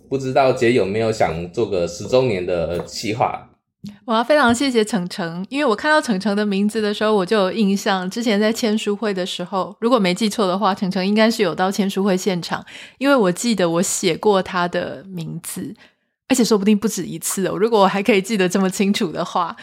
[0.08, 3.51] 不知道姐有没有想做个十周年的计划？
[4.05, 8.07] 我要非常谢谢程程，因为我看到程程的名字的时候，我就有印象。
[8.11, 12.63] 之前在签书会的时候，如果没记错的话，程程应该是有到签书会现场，
[12.99, 15.73] 因为我记得我写过他的名字，
[16.27, 17.57] 而且说不定不止一次哦。
[17.57, 19.55] 如果我还可以记得这么清楚的话，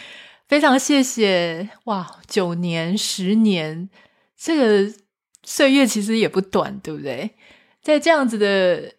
[0.48, 2.16] 非常谢谢哇！
[2.26, 3.88] 九年、十年，
[4.36, 4.92] 这个
[5.44, 7.30] 岁月其实也不短，对不对？
[7.82, 8.97] 在这样子的。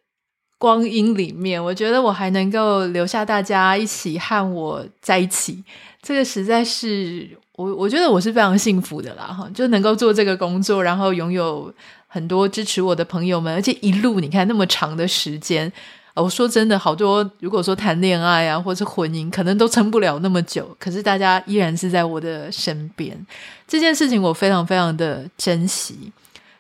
[0.59, 5.63] 光阴里面，我觉得我还能够留下大家一起和我在一起，
[6.01, 11.73] 这个实在是我我觉得我是非常幸福的啦哈，就能够做这个工作，然后拥有
[12.07, 15.71] 很多支持我的朋友们，而且一路你看那么长的时间，
[16.13, 23.25] 我说真的，好多如果说谈恋爱啊，或是婚姻，可能都撑不了那么久，可是大家依然是在我的身边，
[23.65, 26.11] 这件事情我非常非常的珍惜。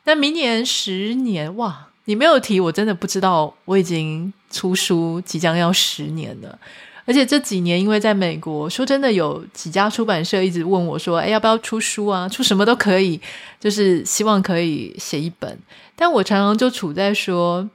[0.05, 1.87] 那明年十年哇！
[2.09, 6.57] 你没有提，我真的不知道我已经出书即将要十年了。
[7.05, 12.27] 而且这几年因为在美国，说真的，有几家出版社一直问我说：“哎，要不要出书啊？
[12.27, 13.21] 出什么都可以，
[13.59, 15.55] 就是希望可以写一本。”
[15.95, 17.69] 但我常常就处在说，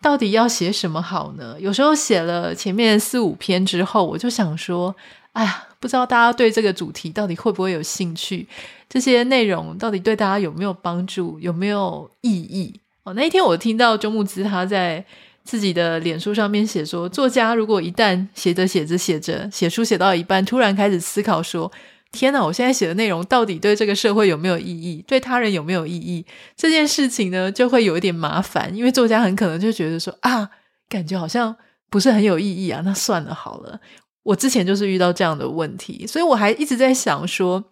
[0.00, 1.56] 到底要写什么好呢？
[1.58, 4.94] 有时候写了前面四五篇之后，我就想说
[5.34, 8.46] ：“哎呀，不知道大家对这个主题到底会不会有兴趣？
[8.88, 11.40] 这些内容到底对大家有没有帮助？
[11.40, 15.04] 有没有意义？”哦，那一天我听到周牧之他在
[15.44, 21.70] 自己的脸书上面写说，作家如果一旦写着写着写着写书写到一半，突然开始思考说，
[22.10, 26.26] 天哪，我现在写的内容到底对这个社会有没有意义，对他人有没有意义？
[26.56, 30.50] 这件事情呢，就会有一点麻烦，因为作家很可能就觉得说啊，
[30.88, 31.54] 感觉好像
[31.88, 33.78] 不是很有意义啊，那算了好了。
[34.24, 37.62] 我之前就是遇到这样的问题，所以我还一直在想说。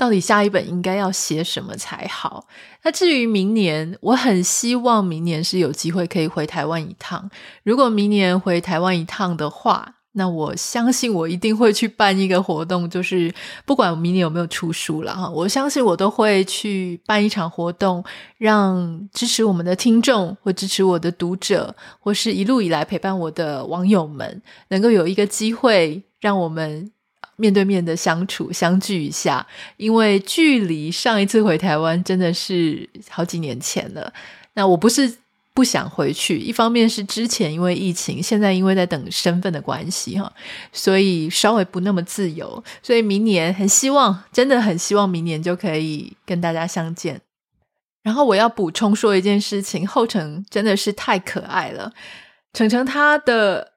[0.00, 2.46] 到底下一本应该要写什么才好？
[2.82, 7.30] 那至于明年，我很希望明年是有机会可以回台湾一趟。
[7.64, 13.30] 如果明年回台湾一趟的话，那我相信我一定会去办一个活动，就是
[13.66, 18.02] 不管明年有没有出书了哈，我相信我都会去办一场活动，
[18.38, 26.90] 让支持我们的听众或支持我的读者，或是一路以来陪伴我的网友们，能够有一个机会，让我们。
[27.40, 29.46] 面对面的相处，相聚一下，
[29.78, 34.12] 因为距离上一次回台湾真的是好几年前了。
[34.52, 35.10] 那我不是
[35.54, 40.30] 不想回去，一方面是之前因为疫情，现在因为在等身份的关系哈，
[40.72, 42.62] 所以稍微不那么自由。
[42.82, 47.20] 所以明年很希望，真的很希望明年就可以跟大家相见。
[48.02, 51.92] 然后我要补充说一件事情，后程真的是太可爱了，
[52.52, 53.72] 程程他的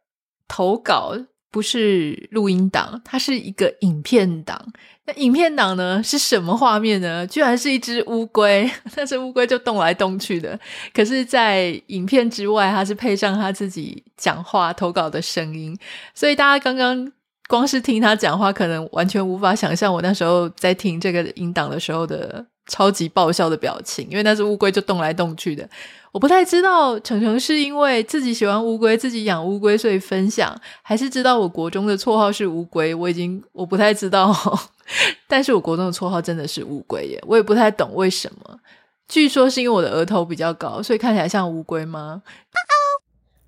[0.48, 1.16] 投稿。
[1.54, 4.60] 不是录音档，它是一个影片档。
[5.06, 7.28] 那影片档呢，是什么画面呢？
[7.28, 10.60] 居然是一只乌龟， 但是乌龟就动来动去的。
[10.92, 15.78] 可是，在影片之外，它是配上他自己讲话投稿的声音，
[16.16, 17.12] 所以大家刚刚
[17.48, 25.68] 光是听他讲话，可能完全无法想象我那时候在听这个音档的时候的超级爆笑的表情，因为那只乌龟就动来动去的。
[26.12, 32.94] 我不太知道程程是因为自己喜欢乌龟，自己养乌龟，所以分享，还是知道我国中的绰号是乌龟？
[32.94, 34.32] 我已经我不太知道，
[35.28, 38.60] 但是我国中的绰号真的是乌龟耶，我也不太懂为什么。
[39.08, 42.22] 据说是因为我的额头比较高，所以看起来像乌龟吗？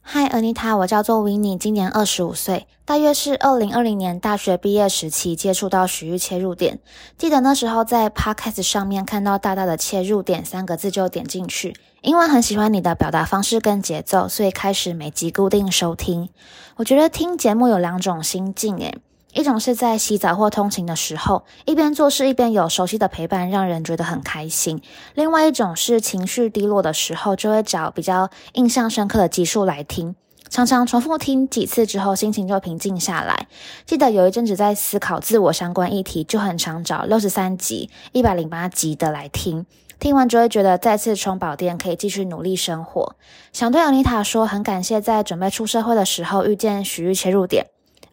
[0.08, 6.78] 嗨，Anita，我叫做 Winnie，今年二十五岁，大约是二零二零年大学毕业时期接触到徐玉切入点。
[7.18, 16.30] 记得那时候在 Podcast 上面看到大大的“切入点”三个字就点进去，因为很喜欢你的表达方式跟节奏，所以开始每集固定收听。
[16.76, 19.00] 我觉得听节目有两种心境，诶。
[19.36, 24.78] 一种是在洗澡或通勤的时候，一边做事一边有熟悉的陪伴，让人觉得很开心；
[25.14, 30.16] 另外一种是情绪低落的时候，就会找比较印象深刻的集数来听，
[30.50, 33.48] 常常重复听几次之后，心情就平静下来。
[33.86, 39.66] 记得有一阵子在思考自我相关议题，就很常找六十三集、一百零八集的来听，
[40.00, 43.18] 听完就会觉得再次充饱电，可以继续努力生活。
[43.52, 47.66] 想对 Anita 说，很感谢在准备出社会的时候遇见徐玉切入点。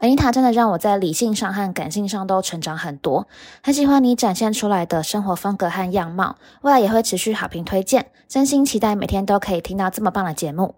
[0.02, 3.28] 安妮塔真的让我在理性上和感性上都成长很多，
[3.62, 10.74] 很喜欢你展现出来的生活风格和样貌，未来也会持续好评推荐，真心期待每天都可以听到这么棒的节目。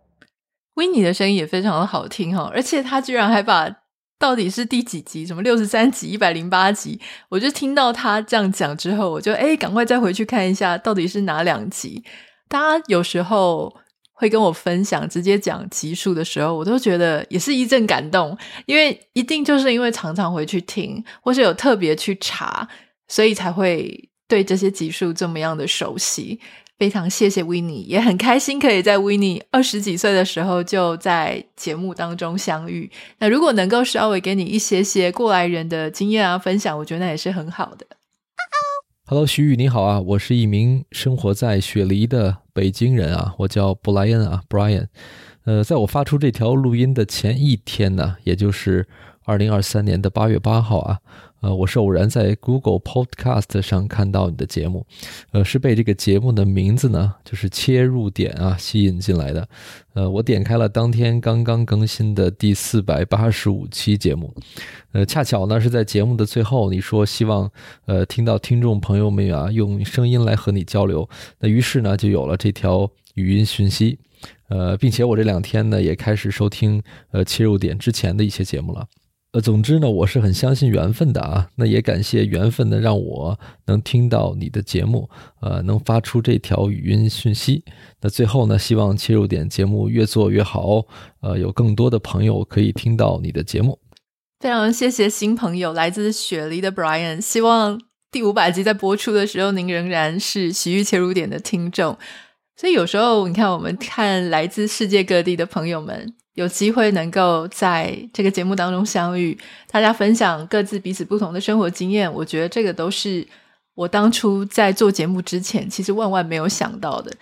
[0.75, 3.75] 维尼的声音也非常的好听哈，而且他居然还把
[4.18, 7.01] 到底是第几集，什么六十三集、一百零八集，
[7.31, 12.05] 我就听到他这样讲之后，我就诶赶快再回去看一下到底是哪两集。
[12.47, 13.75] 大家有时候。
[14.15, 22.67] 会跟我分享，直接讲集数的时候，我都觉得也是一阵感动，因为一定就是因为常常回去听，或是有特别去查，
[23.09, 26.41] 所以才会对这些集数这么样的熟悉。
[26.77, 32.91] 非常谢谢 Winnie，也很开心可以在 Winnie 二十几岁的时候就在节目当中相遇。
[33.19, 37.87] 那如果能够稍微给你一些些过来人的经验啊分享，我觉得那也是很好的。
[39.07, 44.87] Hello，徐宇你好啊，我是一名生活在雪梨的北京人啊，我叫布莱恩啊，Brian。
[45.45, 48.89] 呃，在我发出这条录音的前一天呢，也就是
[49.25, 51.01] 二零二三年的八月八号啊。
[51.45, 54.87] 呃，我是偶然在 Google Podcast 上看到你的节目，
[55.33, 59.47] 呃，是被这个节目的名字呢，就是切入点啊吸引进来的。
[59.93, 64.35] 呃，我点开了当天刚刚更新的第四百八十五期节目，
[64.93, 67.51] 呃，恰巧呢是在节目的最后，你说希望
[67.85, 71.07] 呃听到听众朋友们啊用声音来和你交流，
[71.41, 73.99] 那于是呢就有了这条语音讯息，
[74.49, 78.87] 呃，并且我这两天呢也开始收听呃切入点之前的一些节目了。
[79.35, 81.49] 呃，总之呢，我是很相信缘分的啊。
[81.57, 85.11] 那也感谢缘分呢，让我能听到你的节目，
[85.41, 87.64] 呃，能发出这条语音讯息。
[88.01, 90.85] 那最后呢，希望切入点节目越做越好，
[91.20, 93.80] 呃，有更多的朋友可以听到你的节目。
[94.39, 97.20] 非常谢谢新朋友，来自雪梨的 Brian。
[97.20, 97.80] 希望
[98.12, 101.99] 第五百集在播出的时候，您仍然是洗浴切入点的听众。
[102.55, 106.14] 所以有时候你看，我们看来自世界各地的朋友们。
[106.35, 109.39] 有机会能够在这个节目当中相遇，
[109.70, 113.26] 大家分享各自彼此不同的生活经验，我觉得这个都是
[113.74, 117.12] 我当初在做节目之前，其实万万没有想到的。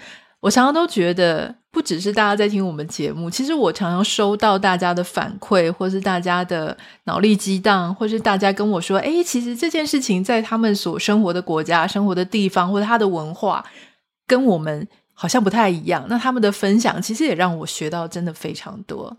[0.40, 13.64] 我常常都觉得，不只是大家在听我们节目，其实我常常收到大家的反馈，或是大家的脑力激荡，或是大家跟我说：“诶，其实这件事情在他们所生活的国家、生活的地方，或者他的文化，
[14.26, 14.88] 跟我们。”
[15.23, 16.05] 好像不太一样。
[16.09, 19.16] 那他们的分享其实也让我学到真的非常多。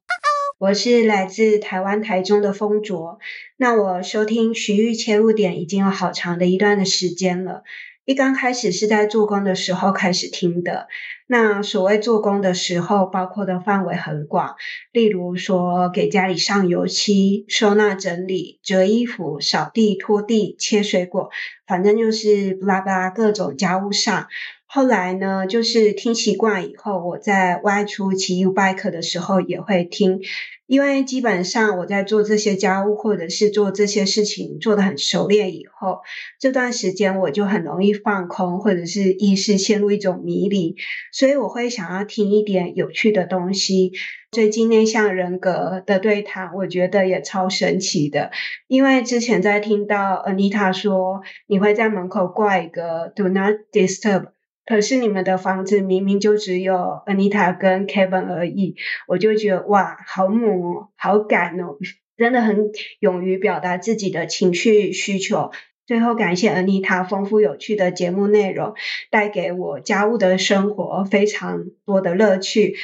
[0.59, 3.19] 我是来自台湾台中的风卓。
[3.55, 7.63] 那我收听徐玉切入点已经有好长的一段的时间了。
[8.03, 10.87] 一刚开始是在做工的时候开始听的。
[11.25, 14.55] 那所谓做工的时候，包括的范围很广，
[14.91, 21.29] 例如说给家里上油漆、收纳整理、折衣服、扫地、拖地、切水果，
[21.65, 24.27] 反正就是巴拉巴拉各种家务上。
[24.75, 30.21] 后来呢，就是听习惯以后，我在外出骑 U-bike 的时候也会听，
[30.65, 35.99] 因为基本上我在做这些家务或者是做这些事情做得很熟练以后，
[36.39, 40.75] 这段时间我就很容易放空，或者是意识陷入一种迷离，
[41.11, 43.91] 所以我会想要听一点有趣的东西。
[44.31, 48.31] 最近内向人格的对谈，我觉得也超神奇的，
[48.67, 54.29] 因为之前在听到 Anita 说你会在门口挂一个 Do Not Disturb。
[54.65, 58.75] 可是你们的房子明明就只有 Anita 跟 Kevin 而已，
[59.07, 61.77] 我就觉得哇，好猛哦，好敢哦，
[62.17, 65.51] 真的很勇于表达自己的情绪需求。
[65.85, 68.73] 最后感谢 Anita 丰富有趣的节目内容，
[69.11, 72.77] 带给我家务的生活非常多的乐趣。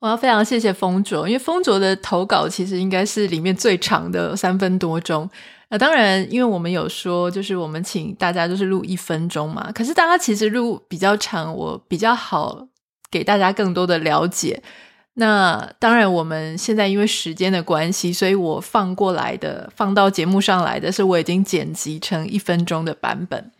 [0.00, 5.30] 我要非常谢谢风卓，因为风卓的投稿其实应该是里面最长的三分多钟。
[5.74, 9.72] 那当然，因为我们有说，就是我们请大家就是录一分钟嘛。
[9.74, 12.68] 可是大家其实录比较长，我比较好
[13.10, 14.62] 给大家更多的了解。
[15.14, 23.50] 那当然，我们现在因为时间的关系，所以我放过来的，放到节目上来的是我已经剪辑成一分钟的版本。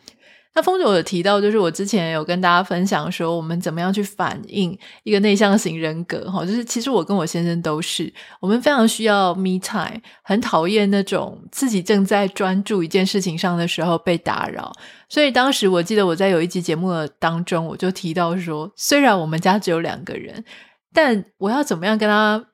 [0.55, 14.73] 那丰卓有提到，就是我之前有跟大家分享说，我们怎么样去反映一个内向型人格哈，就是其实我跟我先生都是，我们非常需要 me time，很讨厌那种自己正在专注一件事情上的时候被打扰。
[15.09, 20.45] 所以当时我记得我在有一集节目当中，我就提到说，虽然我们家只有两个人，
[20.93, 22.47] 但我要怎么样跟他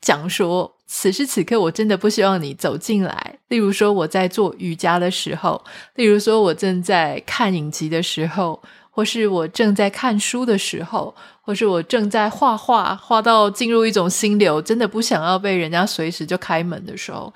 [0.00, 3.38] 讲说，此时此刻，我真的不希望你走进来。
[3.48, 5.62] 例如说，我在做瑜伽的时候，
[5.96, 8.60] 例如说我正在看影集的时候，
[8.90, 17.32] 或是我正在看书的时候，或是我正在画画，画到进入一种心流，真的不想要被人家随时就开门的时候。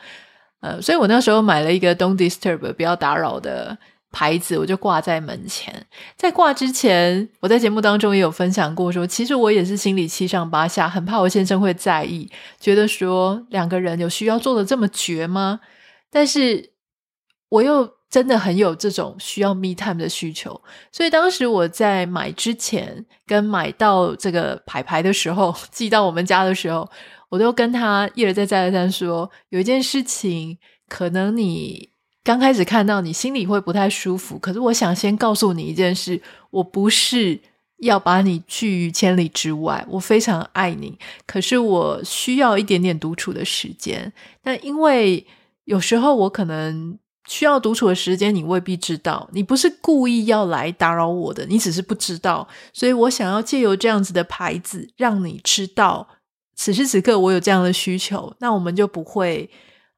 [0.61, 3.77] 呃，所以我那时候买了一个 “Don't Disturb”，不要打扰的。
[4.13, 5.75] 牌子我就挂在门前，
[6.17, 15.61] 在挂之前，我在节目当中也有分享过说，其实我也是心里七上八下，很怕我先生会在意，觉得说两个人有需要做的这么绝吗？
[16.11, 16.73] 但是
[17.49, 20.61] 我又真的很有这种需要 me time 的需求，
[20.93, 26.87] 所以当时我在买之前跟买到这个牌牌的时候， 寄到我们家的时候，
[27.31, 31.92] 我都跟他一而再再而三说，有一件事情可能你。
[32.25, 36.21] 刚开始看到你心里会不太舒服，可是我想先告诉你一件事，
[36.51, 37.41] 我不是
[37.79, 39.85] 要把你拒于千里之外。
[39.89, 40.97] 我非常爱你，
[41.27, 44.13] 可是我需要一点点独处的时间。
[44.41, 45.27] 但因为
[45.65, 46.97] 有时候我可能
[47.29, 49.29] 需要独处的时间，你未必知道。
[49.33, 52.47] 你不是故意要来打扰我的，你只是不知道。
[52.73, 56.07] 所以我想要借由这样子的牌子，让你知道
[56.55, 59.51] 此时此刻我有这样的需求，那我们就不会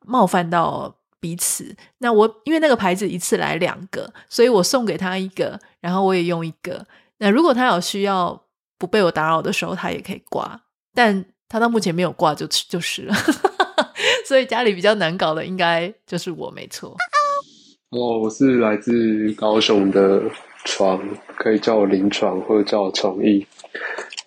[0.06, 1.74] 冒犯到彼此。
[2.00, 6.86] 那我因为那个牌子一次来两个，所以我送给他一个，然后我也用一个。
[7.16, 8.38] 那如果他有需要
[8.76, 10.60] 不被我打扰的时候，他也可以挂。
[10.92, 13.14] 但他到目前没有挂，就就是了。
[14.28, 16.94] 所以家里比较难搞的，应该就是我，没错。
[17.88, 20.20] 哦，我是来自高雄的
[20.66, 21.00] 床，
[21.38, 23.46] 可以叫我临床，或者叫我床艺。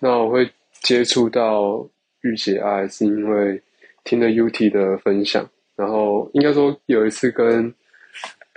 [0.00, 0.50] 那我会
[0.82, 1.86] 接触到
[2.22, 3.62] 御姐爱，是因为
[4.02, 5.48] 听了 UT 的分享。
[5.78, 7.72] 然后应该说有一次跟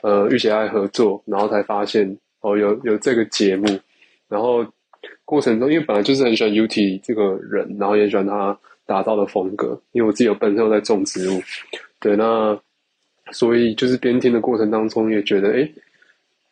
[0.01, 3.67] 呃御姐爱合作，然后才发现哦有有这个节目，
[4.27, 4.65] 然后
[5.23, 8.57] 过程中因为本来就是很喜欢 UT 这个人，然后也喜欢他
[8.87, 11.39] 打造的风格，因为我自己有本身有在种植物，
[11.99, 12.59] 对，那
[13.31, 15.71] 所以就是边听的过程当中也觉得诶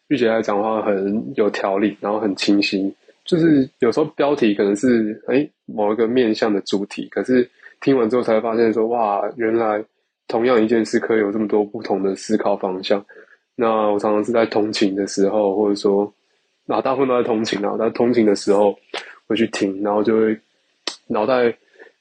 [0.10, 2.94] 御姐爱讲话很有条理，然后很清晰，
[3.26, 7.50] 就是有时候标题可能是诶某一个面向的主题，可是
[7.82, 9.84] 听完之后才发现说哇原来。
[10.30, 13.06] 同样一件事可以有这么多不同的思考方向。
[13.56, 16.10] 那我常常是在通勤的时候，或者说，
[16.66, 17.76] 那大部分都在通勤啊。
[17.78, 18.74] 在通勤的时候
[19.28, 20.40] 会去听，然后就会
[21.08, 21.54] 脑袋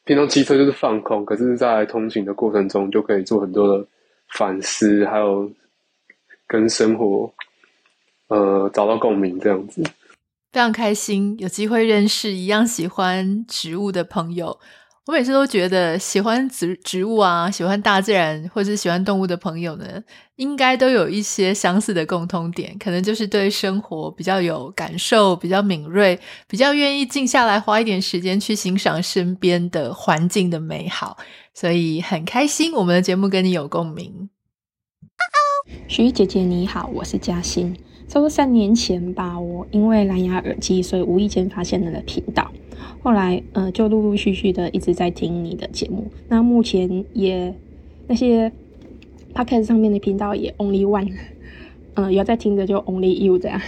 [0.05, 3.85] 平常骑车就是放空，可是，在通勤的过程中就可以做很多的
[4.29, 5.51] 反思，还有
[6.47, 7.33] 跟生活
[8.29, 9.83] 呃找到共鸣，这样子。
[10.53, 14.59] 非常开心有机会认识一样喜欢植物的朋友。
[15.09, 19.87] 我每次都觉得，喜欢植植物啊，喜欢大自然，或者是喜欢动物的朋友呢，
[20.37, 31.17] 应该都有一些相似的共通点，可能就是对生活比较有感受，比较敏锐，比较愿意静下来花一点时间去欣赏身边的环境的美好，
[31.55, 34.29] 所以很开心我们的节目跟你有共鸣。
[35.87, 37.75] 徐姐姐你好，我是嘉欣。
[38.09, 42.53] 差不多三年前吧，我因为蓝牙耳机，所以无意间发现了你的频道。
[43.03, 46.07] 后来，呃，就陆陆续续的一直在听你的节目。
[46.29, 47.55] 那目前也
[48.07, 48.53] 那些
[49.35, 51.13] podcast 上面的频道也 only one，
[51.95, 53.61] 嗯、呃，有在听的就 only you 这样。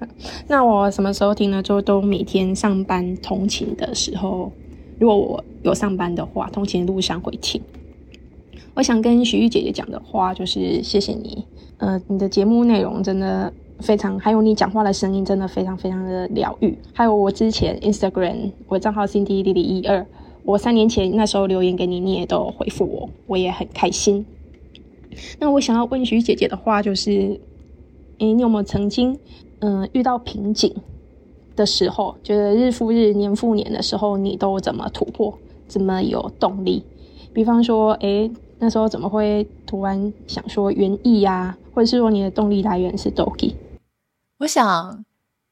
[0.46, 1.62] 那我什么时候听呢？
[1.62, 4.52] 就都每天上班通勤的时候，
[4.98, 7.60] 如果我有上班的话，通勤路上会听。
[8.74, 11.44] 我想跟徐玉姐姐讲的话就是谢谢你，
[11.78, 13.52] 呃，你的节目内容真的。
[13.80, 16.76] 非常，还有你讲话的声音真的非常非常的疗愈。
[16.92, 20.04] 还有我之前 Instagram 我账号 Cindy 莉莉一二，
[20.44, 24.26] 我三年前那时候留言给你，你也都有回复我，我也很开心。
[25.38, 27.40] 那我想要问徐姐姐的话就是，
[28.18, 29.18] 诶，你有没有曾经
[29.60, 30.72] 嗯、遇到瓶颈
[31.56, 36.84] 的时候，觉得日复日、年复年的时候，你都怎么突破，怎么有动力？
[37.32, 43.54] 比方说，诶，那时候怎么会突然想说园艺呀，或者是说你的动力来源是 Doki？
[44.38, 45.04] 我想，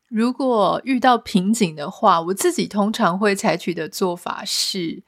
[0.09, 5.03] 如果遇到瓶颈的话，我自己通常会采取的做法是，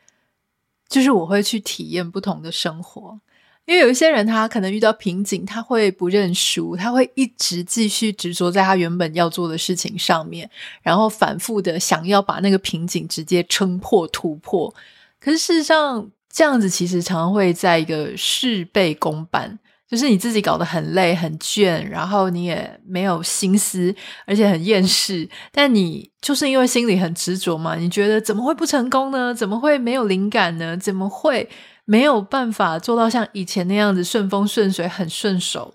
[0.88, 3.20] 就是我会去体验不同的生活。
[3.66, 10.50] 因为有一些人，他可能遇到瓶颈，他会不认输，他会一直继续执着在他原本要做的事情上面，
[10.80, 14.74] 然后反复的想要把那个瓶颈直接撑破突破。
[15.20, 19.58] 可是事实上，这样子其实常常会在一个事倍功半。
[19.90, 23.94] 就是你自己搞得很累很倦，然后你也没有心思，
[24.26, 25.26] 而且很厌世。
[25.50, 29.34] 但你就是因为心里很执着嘛，你觉得怎么会不成功呢？
[29.34, 30.76] 怎么会没有灵感呢？
[30.76, 31.48] 怎么会
[31.86, 35.72] 没有办法做到像以前那样子顺风顺水、很顺手？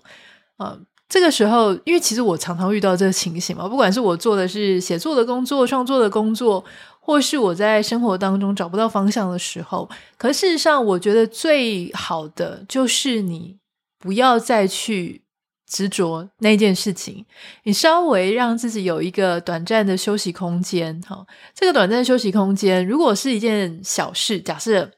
[0.58, 6.64] 啊、嗯，这个时候，因为其实我常常遇到这个情形嘛，不管是我做的是写作的工作、创作的工作，
[7.00, 13.56] 或是我在生活当中找不到方向的时候，可事实上，我觉得最好的就是你。
[14.04, 15.22] 不要再去
[15.66, 17.24] 执着那件事情，
[17.62, 21.00] 你稍微让自己有一个短暂的休息空间。
[21.00, 24.90] 哈，这个短暂休息空间，如果是一件小事，假设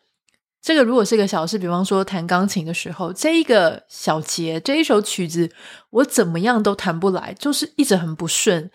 [0.61, 5.53] 这个如果是一个小事，比方说弹钢琴的时候，这一个小节，这一首曲子，
[5.91, 8.69] 我怎么样都弹不来，就是一直很不顺。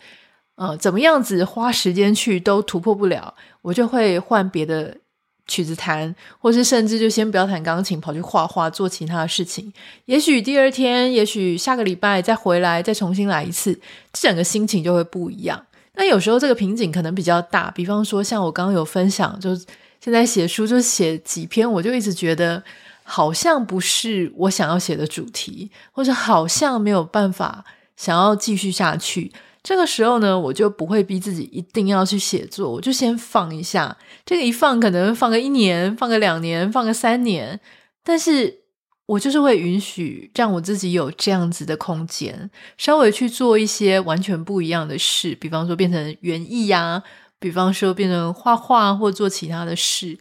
[0.54, 5.01] 呃，怎么样子花时间去都突破不了，我就会换别的。
[5.46, 9.72] 曲子弹，或是甚至就先不要弹钢琴，跑去画画，做其他的事情。
[10.06, 13.78] 也许第二天，也许下个礼拜再回来，再重新来一次，
[14.12, 15.66] 整个心情就会不一样。
[15.94, 19.54] 那有时候这个瓶颈可能比较大，比方说像我刚刚有分享，就
[20.00, 22.62] 现在写书就写几篇，我就一直觉得
[23.02, 27.64] 好像不是我想要写的主题，或者好像没有办法
[27.96, 29.30] 想要继续下去。
[29.62, 33.96] 这个时候呢，我就不会逼自己一定要去写作，我就先放一下。
[34.24, 37.60] 这个一放，可能放个一年，放个两年，放个三年，
[38.02, 38.60] 但是
[39.06, 47.02] 我就是会允许让我自己有这样子的空间，稍微去做一些完全不一样的事，比方说变成园艺呀，
[47.38, 50.18] 比方说变成画画或做其他的事，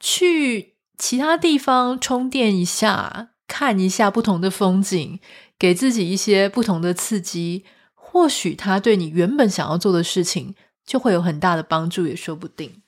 [0.00, 5.20] 去其他地方充电一下，看一下不同的风景，
[5.56, 7.64] 给自己一些不同的刺激。
[7.94, 12.82] 或许它对你原本想要做的事情就会有很大的帮助，也说不定。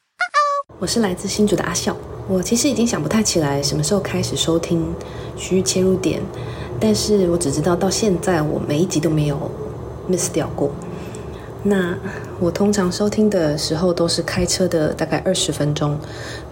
[0.78, 1.96] 我是来自新竹的阿笑，
[2.28, 4.84] 我其实已经想不太起来什么时候开始收听
[5.36, 6.22] 徐豫切入点，
[6.78, 9.50] 但是我只知道到现在我每一集都没有
[10.08, 10.70] miss 掉过。
[11.62, 11.94] 那
[12.38, 15.98] 我通常收听的时候都是开车的大概二十分钟，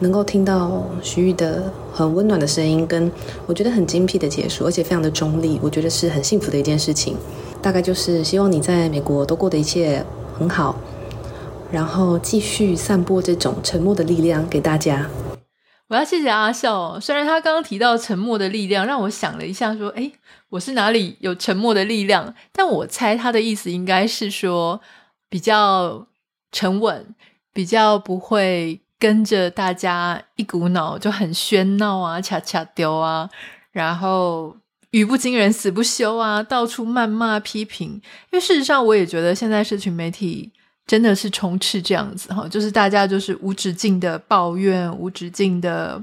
[0.01, 3.11] 能够听到徐玉的很温暖的声音，跟
[3.47, 7.17] 我觉得很精辟的解说，而且非常的中立，我觉得是很幸福的一件事情。
[7.63, 10.05] 大概就是希望你在美国都过得一切
[10.39, 10.77] 很好，
[11.71, 15.09] 然后继续散播这种沉默的力量给大家。
[15.89, 20.13] 我要谢谢阿笑，虽然他刚刚提到沉默的力量，让我想了一下，说：“诶，
[20.51, 24.81] 我是哪里有沉默的力量？”但我猜他的意思应该是说
[25.29, 26.07] 比较
[26.53, 27.15] 沉稳，
[27.53, 33.29] 比较不会跟着大家一股脑就很喧闹啊、恰恰丢啊，
[33.73, 34.57] 然后。
[34.93, 37.91] 语不惊人死不休啊，到处谩骂批评。
[37.91, 38.01] 因
[38.33, 40.51] 为事实上，我也觉得现在社群媒体
[40.89, 46.03] 真的是充斥这样子哈，就是大家就是无止境的抱怨，无止境的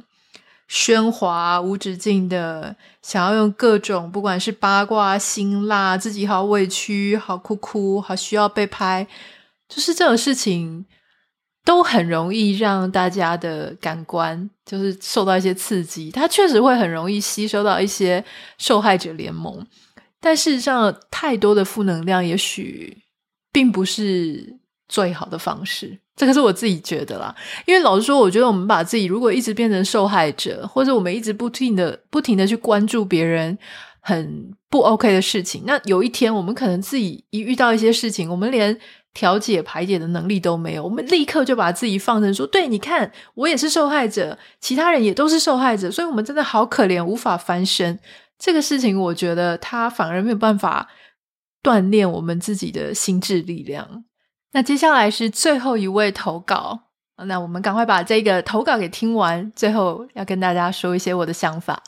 [0.69, 9.05] 喧哗，无止境的想要用各种不管是八卦、辛辣，自己好委屈、好哭哭、好需要被拍，
[9.67, 10.85] 就是这种事情。
[11.65, 18.23] 都很容易让大家的感官就是受到一些刺激，它确实会很容易吸收到一些
[18.59, 19.65] 受害者联盟。
[20.21, 22.95] 但事实上，太多的负能量也许
[23.51, 25.99] 并不是最好的方式。
[26.15, 27.35] 这个是我自己觉得啦。
[27.65, 33.57] 因为老实说，我觉得我们把自己如果一直变成受害者，或者我们一直不停的、不停的去关注别人
[33.99, 38.77] 很不 OK 的事情，那有一天我们可能自己一遇到一些事情，我们连
[39.13, 47.99] 调解排解的能力都没有，我们立刻就把自己放成说：“对，你看，我也是受害者，其他人也都是受害者，所以我们真的好可怜，无法翻身。”
[48.37, 50.89] 这个事情，我觉得他反而没有办法
[51.63, 54.03] 锻炼我们自己的心智力量。
[54.55, 56.79] 那接下来是最后一位投稿，
[57.17, 61.83] 那我们赶快把这个投稿给听完，最后要跟大家说一些我的想法。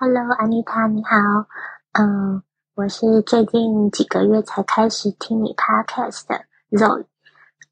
[0.00, 1.16] Hello，安妮塔，你好，
[1.92, 2.42] 嗯。
[2.74, 7.04] 我是最近几个月才开始听你 podcast 的 Zoe，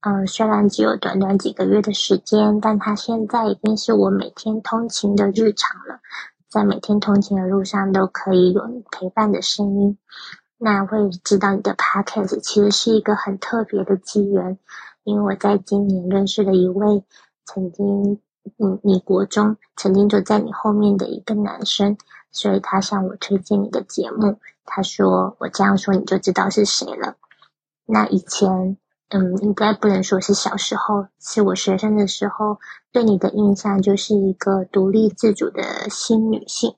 [0.03, 5.99] 嗯，虽然只有短短几个月的时间，但它现在已经是我每天通勤的日常了。
[6.49, 9.99] 在每天通勤的路上都可以有你陪伴的声音。
[10.65, 14.59] 那会知道你的 podcast 其实是一个很特别的机缘，
[15.03, 17.05] 因为我在今年认识了一位
[17.45, 18.19] 曾经，
[18.57, 21.99] 嗯，你国中曾经就在你后面的一个男生，
[22.33, 24.39] 所以他向我推荐你的节目。
[24.65, 27.17] 他说：“我这样说你就知道是谁了。”
[27.85, 28.79] 那以前，
[29.11, 32.59] 嗯，应该不能说是小时候，是我学生的时候，
[32.91, 36.75] 对你的印象就是一个独立自主的新女性。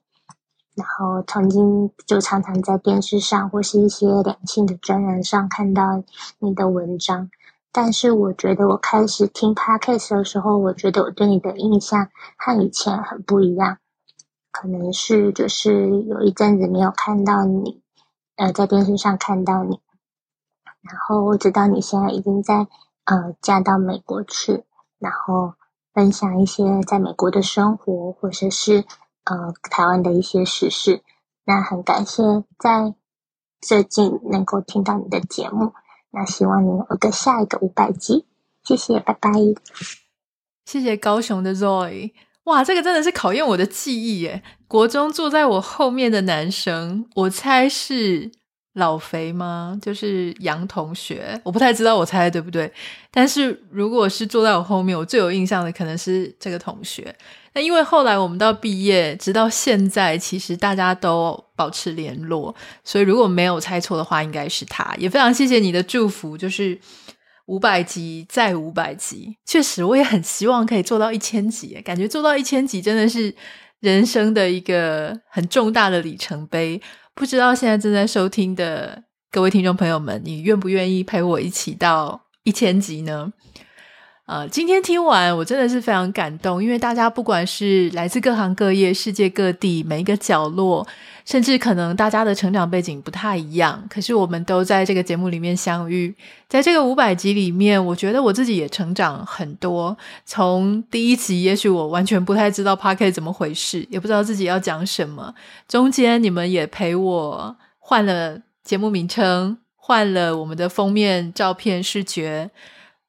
[0.77, 6.03] 然后曾经就常常在电视上或是一些两性的专栏上看到
[6.37, 7.31] 你的文章。
[7.71, 12.07] 但是我觉得我开始听 Podcast 的时候，我觉得我对你的印象
[12.37, 13.79] 和以前很不一样。
[14.51, 17.81] 可能是就是有一阵子没有看到你，
[18.35, 19.79] 呃，在电视上看到你，
[20.81, 22.67] 然后我知道你现在已经在
[23.05, 24.63] 呃嫁到美国去，
[24.99, 25.53] 然后
[25.93, 28.83] 分享一些在美国的生活，或者是
[29.29, 31.01] 呃台湾的一些时事。
[31.45, 32.23] 那很感谢
[32.59, 32.93] 在
[33.61, 35.73] 最近能够听到你的节目，
[36.11, 38.25] 那希望你有个下一个五百集，
[38.63, 39.31] 谢谢，拜拜。
[40.65, 42.11] 谢谢高雄的 Roy，。
[42.43, 44.43] 哇，这个真的是考验我的记忆耶！
[44.67, 48.29] 国中坐在我后面的男生，我猜是
[48.73, 49.79] 老肥吗？
[49.81, 52.71] 就是杨同学，我不太知道，我猜对不对？
[53.09, 57.15] 但是如果是坐在我后面，我最有印象的可能是这个同学。
[57.57, 62.53] 那因为后来我们到毕业，直到现在，其实大家都保持联络，
[62.83, 64.95] 所以如果没有猜错的话，应该是他。
[64.99, 66.79] 也非常谢谢你的祝福，就是。
[67.47, 73.33] 五百集再五百集，确实我也很希望可以做到一千集，感觉做到一千集真的是
[73.79, 76.81] 人生的一个很重大的里程碑。
[77.15, 79.01] 不知道现在正在收听的
[79.31, 83.31] 各位听众朋友们，你愿不愿意陪我一起到一千集呢？
[84.27, 90.85] 呃，今天听完我真的是非常感动，因为大家不管是来自各行各业、世界各地每一个角落。
[91.25, 96.15] 甚至可能大家的成长背景不太一样，可是我们都在这个节目里面相遇。
[96.47, 99.97] 在这个五百集里面，我觉得我自己也成长很多。
[100.25, 105.35] 从第一集，也许我完全不太知道 Parker 怎么回事，也不知道自己要讲什么。
[105.67, 112.49] 中间你们也陪我换了节目名称，换了我们的封面照片视觉。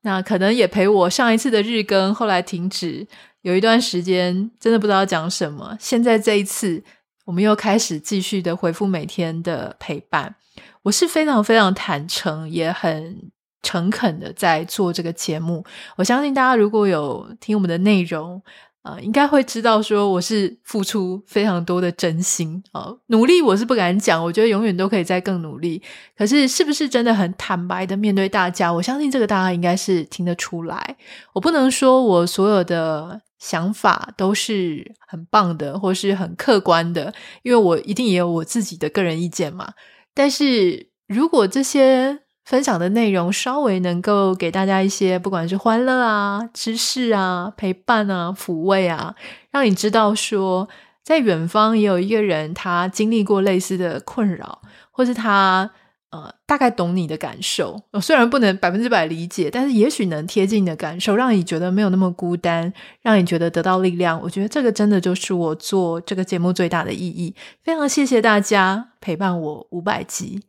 [0.03, 3.07] 那可能也陪我上一次的日更，后来停止，
[3.43, 5.77] 有一段时间真的不知道讲什么。
[5.81, 6.83] 现在这一次。
[7.25, 10.35] 我们又开始继续的回复每天的陪伴，
[10.81, 13.31] 我是非常非常坦诚，也很
[13.63, 15.63] 诚恳的在做这个节目。
[15.97, 18.43] 我相信大家如果有听我们的内容，
[18.89, 25.83] 呃，应该会知道说我是付出非常多的真心啊，努力我是不敢讲，我觉得永远都可以再更努力。
[26.17, 28.73] 可是是不是真的很坦白的面对大家？
[28.73, 30.97] 我相信这个大家应该是听得出来。
[31.35, 33.21] 我不能说我所有的。
[33.39, 37.15] 想法都是很棒的，或是很客观的，
[37.45, 39.75] 因为我一定也有我自己的个人意见嘛。
[40.13, 42.19] 但是如果这些
[42.49, 49.15] 分享的内容稍微能够给大家一些，不管是欢乐啊、知识啊、陪伴啊、抚慰啊，
[49.51, 50.67] 让你知道说，
[51.05, 55.71] 在远方也有一个人，他经历过类似的困扰，或是他。
[56.11, 62.73] 呃，大概懂你的感受，虽然不能百分之百理解，但是也许能贴近你的感受，让你觉得没有那么孤单，
[63.03, 64.19] 让你觉得得到力量。
[64.23, 67.35] 我觉得这个真的就是我做这个节目最大的意义。
[67.63, 70.41] 非常谢谢大家陪伴我五百集，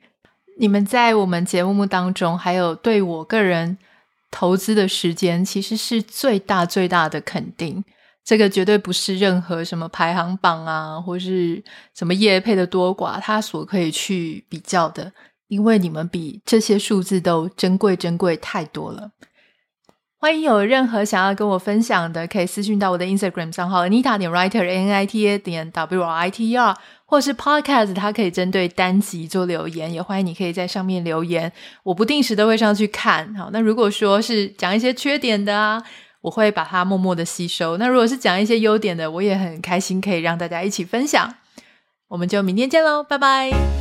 [0.60, 3.78] 你们在我们节目当中，还有对我个人
[4.30, 7.82] 投资的时间，其实是最大最大的肯定。
[8.26, 11.64] 这个绝对不是任何什么排行榜啊，或是
[11.95, 15.14] 什么业配的多寡，它所可以去比较的。
[15.47, 19.12] 因为你们比这些数字都珍贵珍贵太多了。
[20.22, 27.34] 欢迎有任何想要跟我分享的，可以私讯到我的 Instagram 账号 Anita 点 Writer N I T A 点 W R I T R，或是
[27.34, 31.49] Podcast，它可以针对单集做留言，也欢迎你可以在上面留言，
[31.84, 33.34] 我不定时都会上去看。
[33.36, 35.82] 好，那如果说是讲一些缺点的啊，
[36.20, 37.78] 我会把它默默的吸收。
[37.78, 41.34] 那如果是讲一些优点的，我也很开心可以让大家一起分享。
[42.09, 43.78] 我们就明天见喽，拜拜。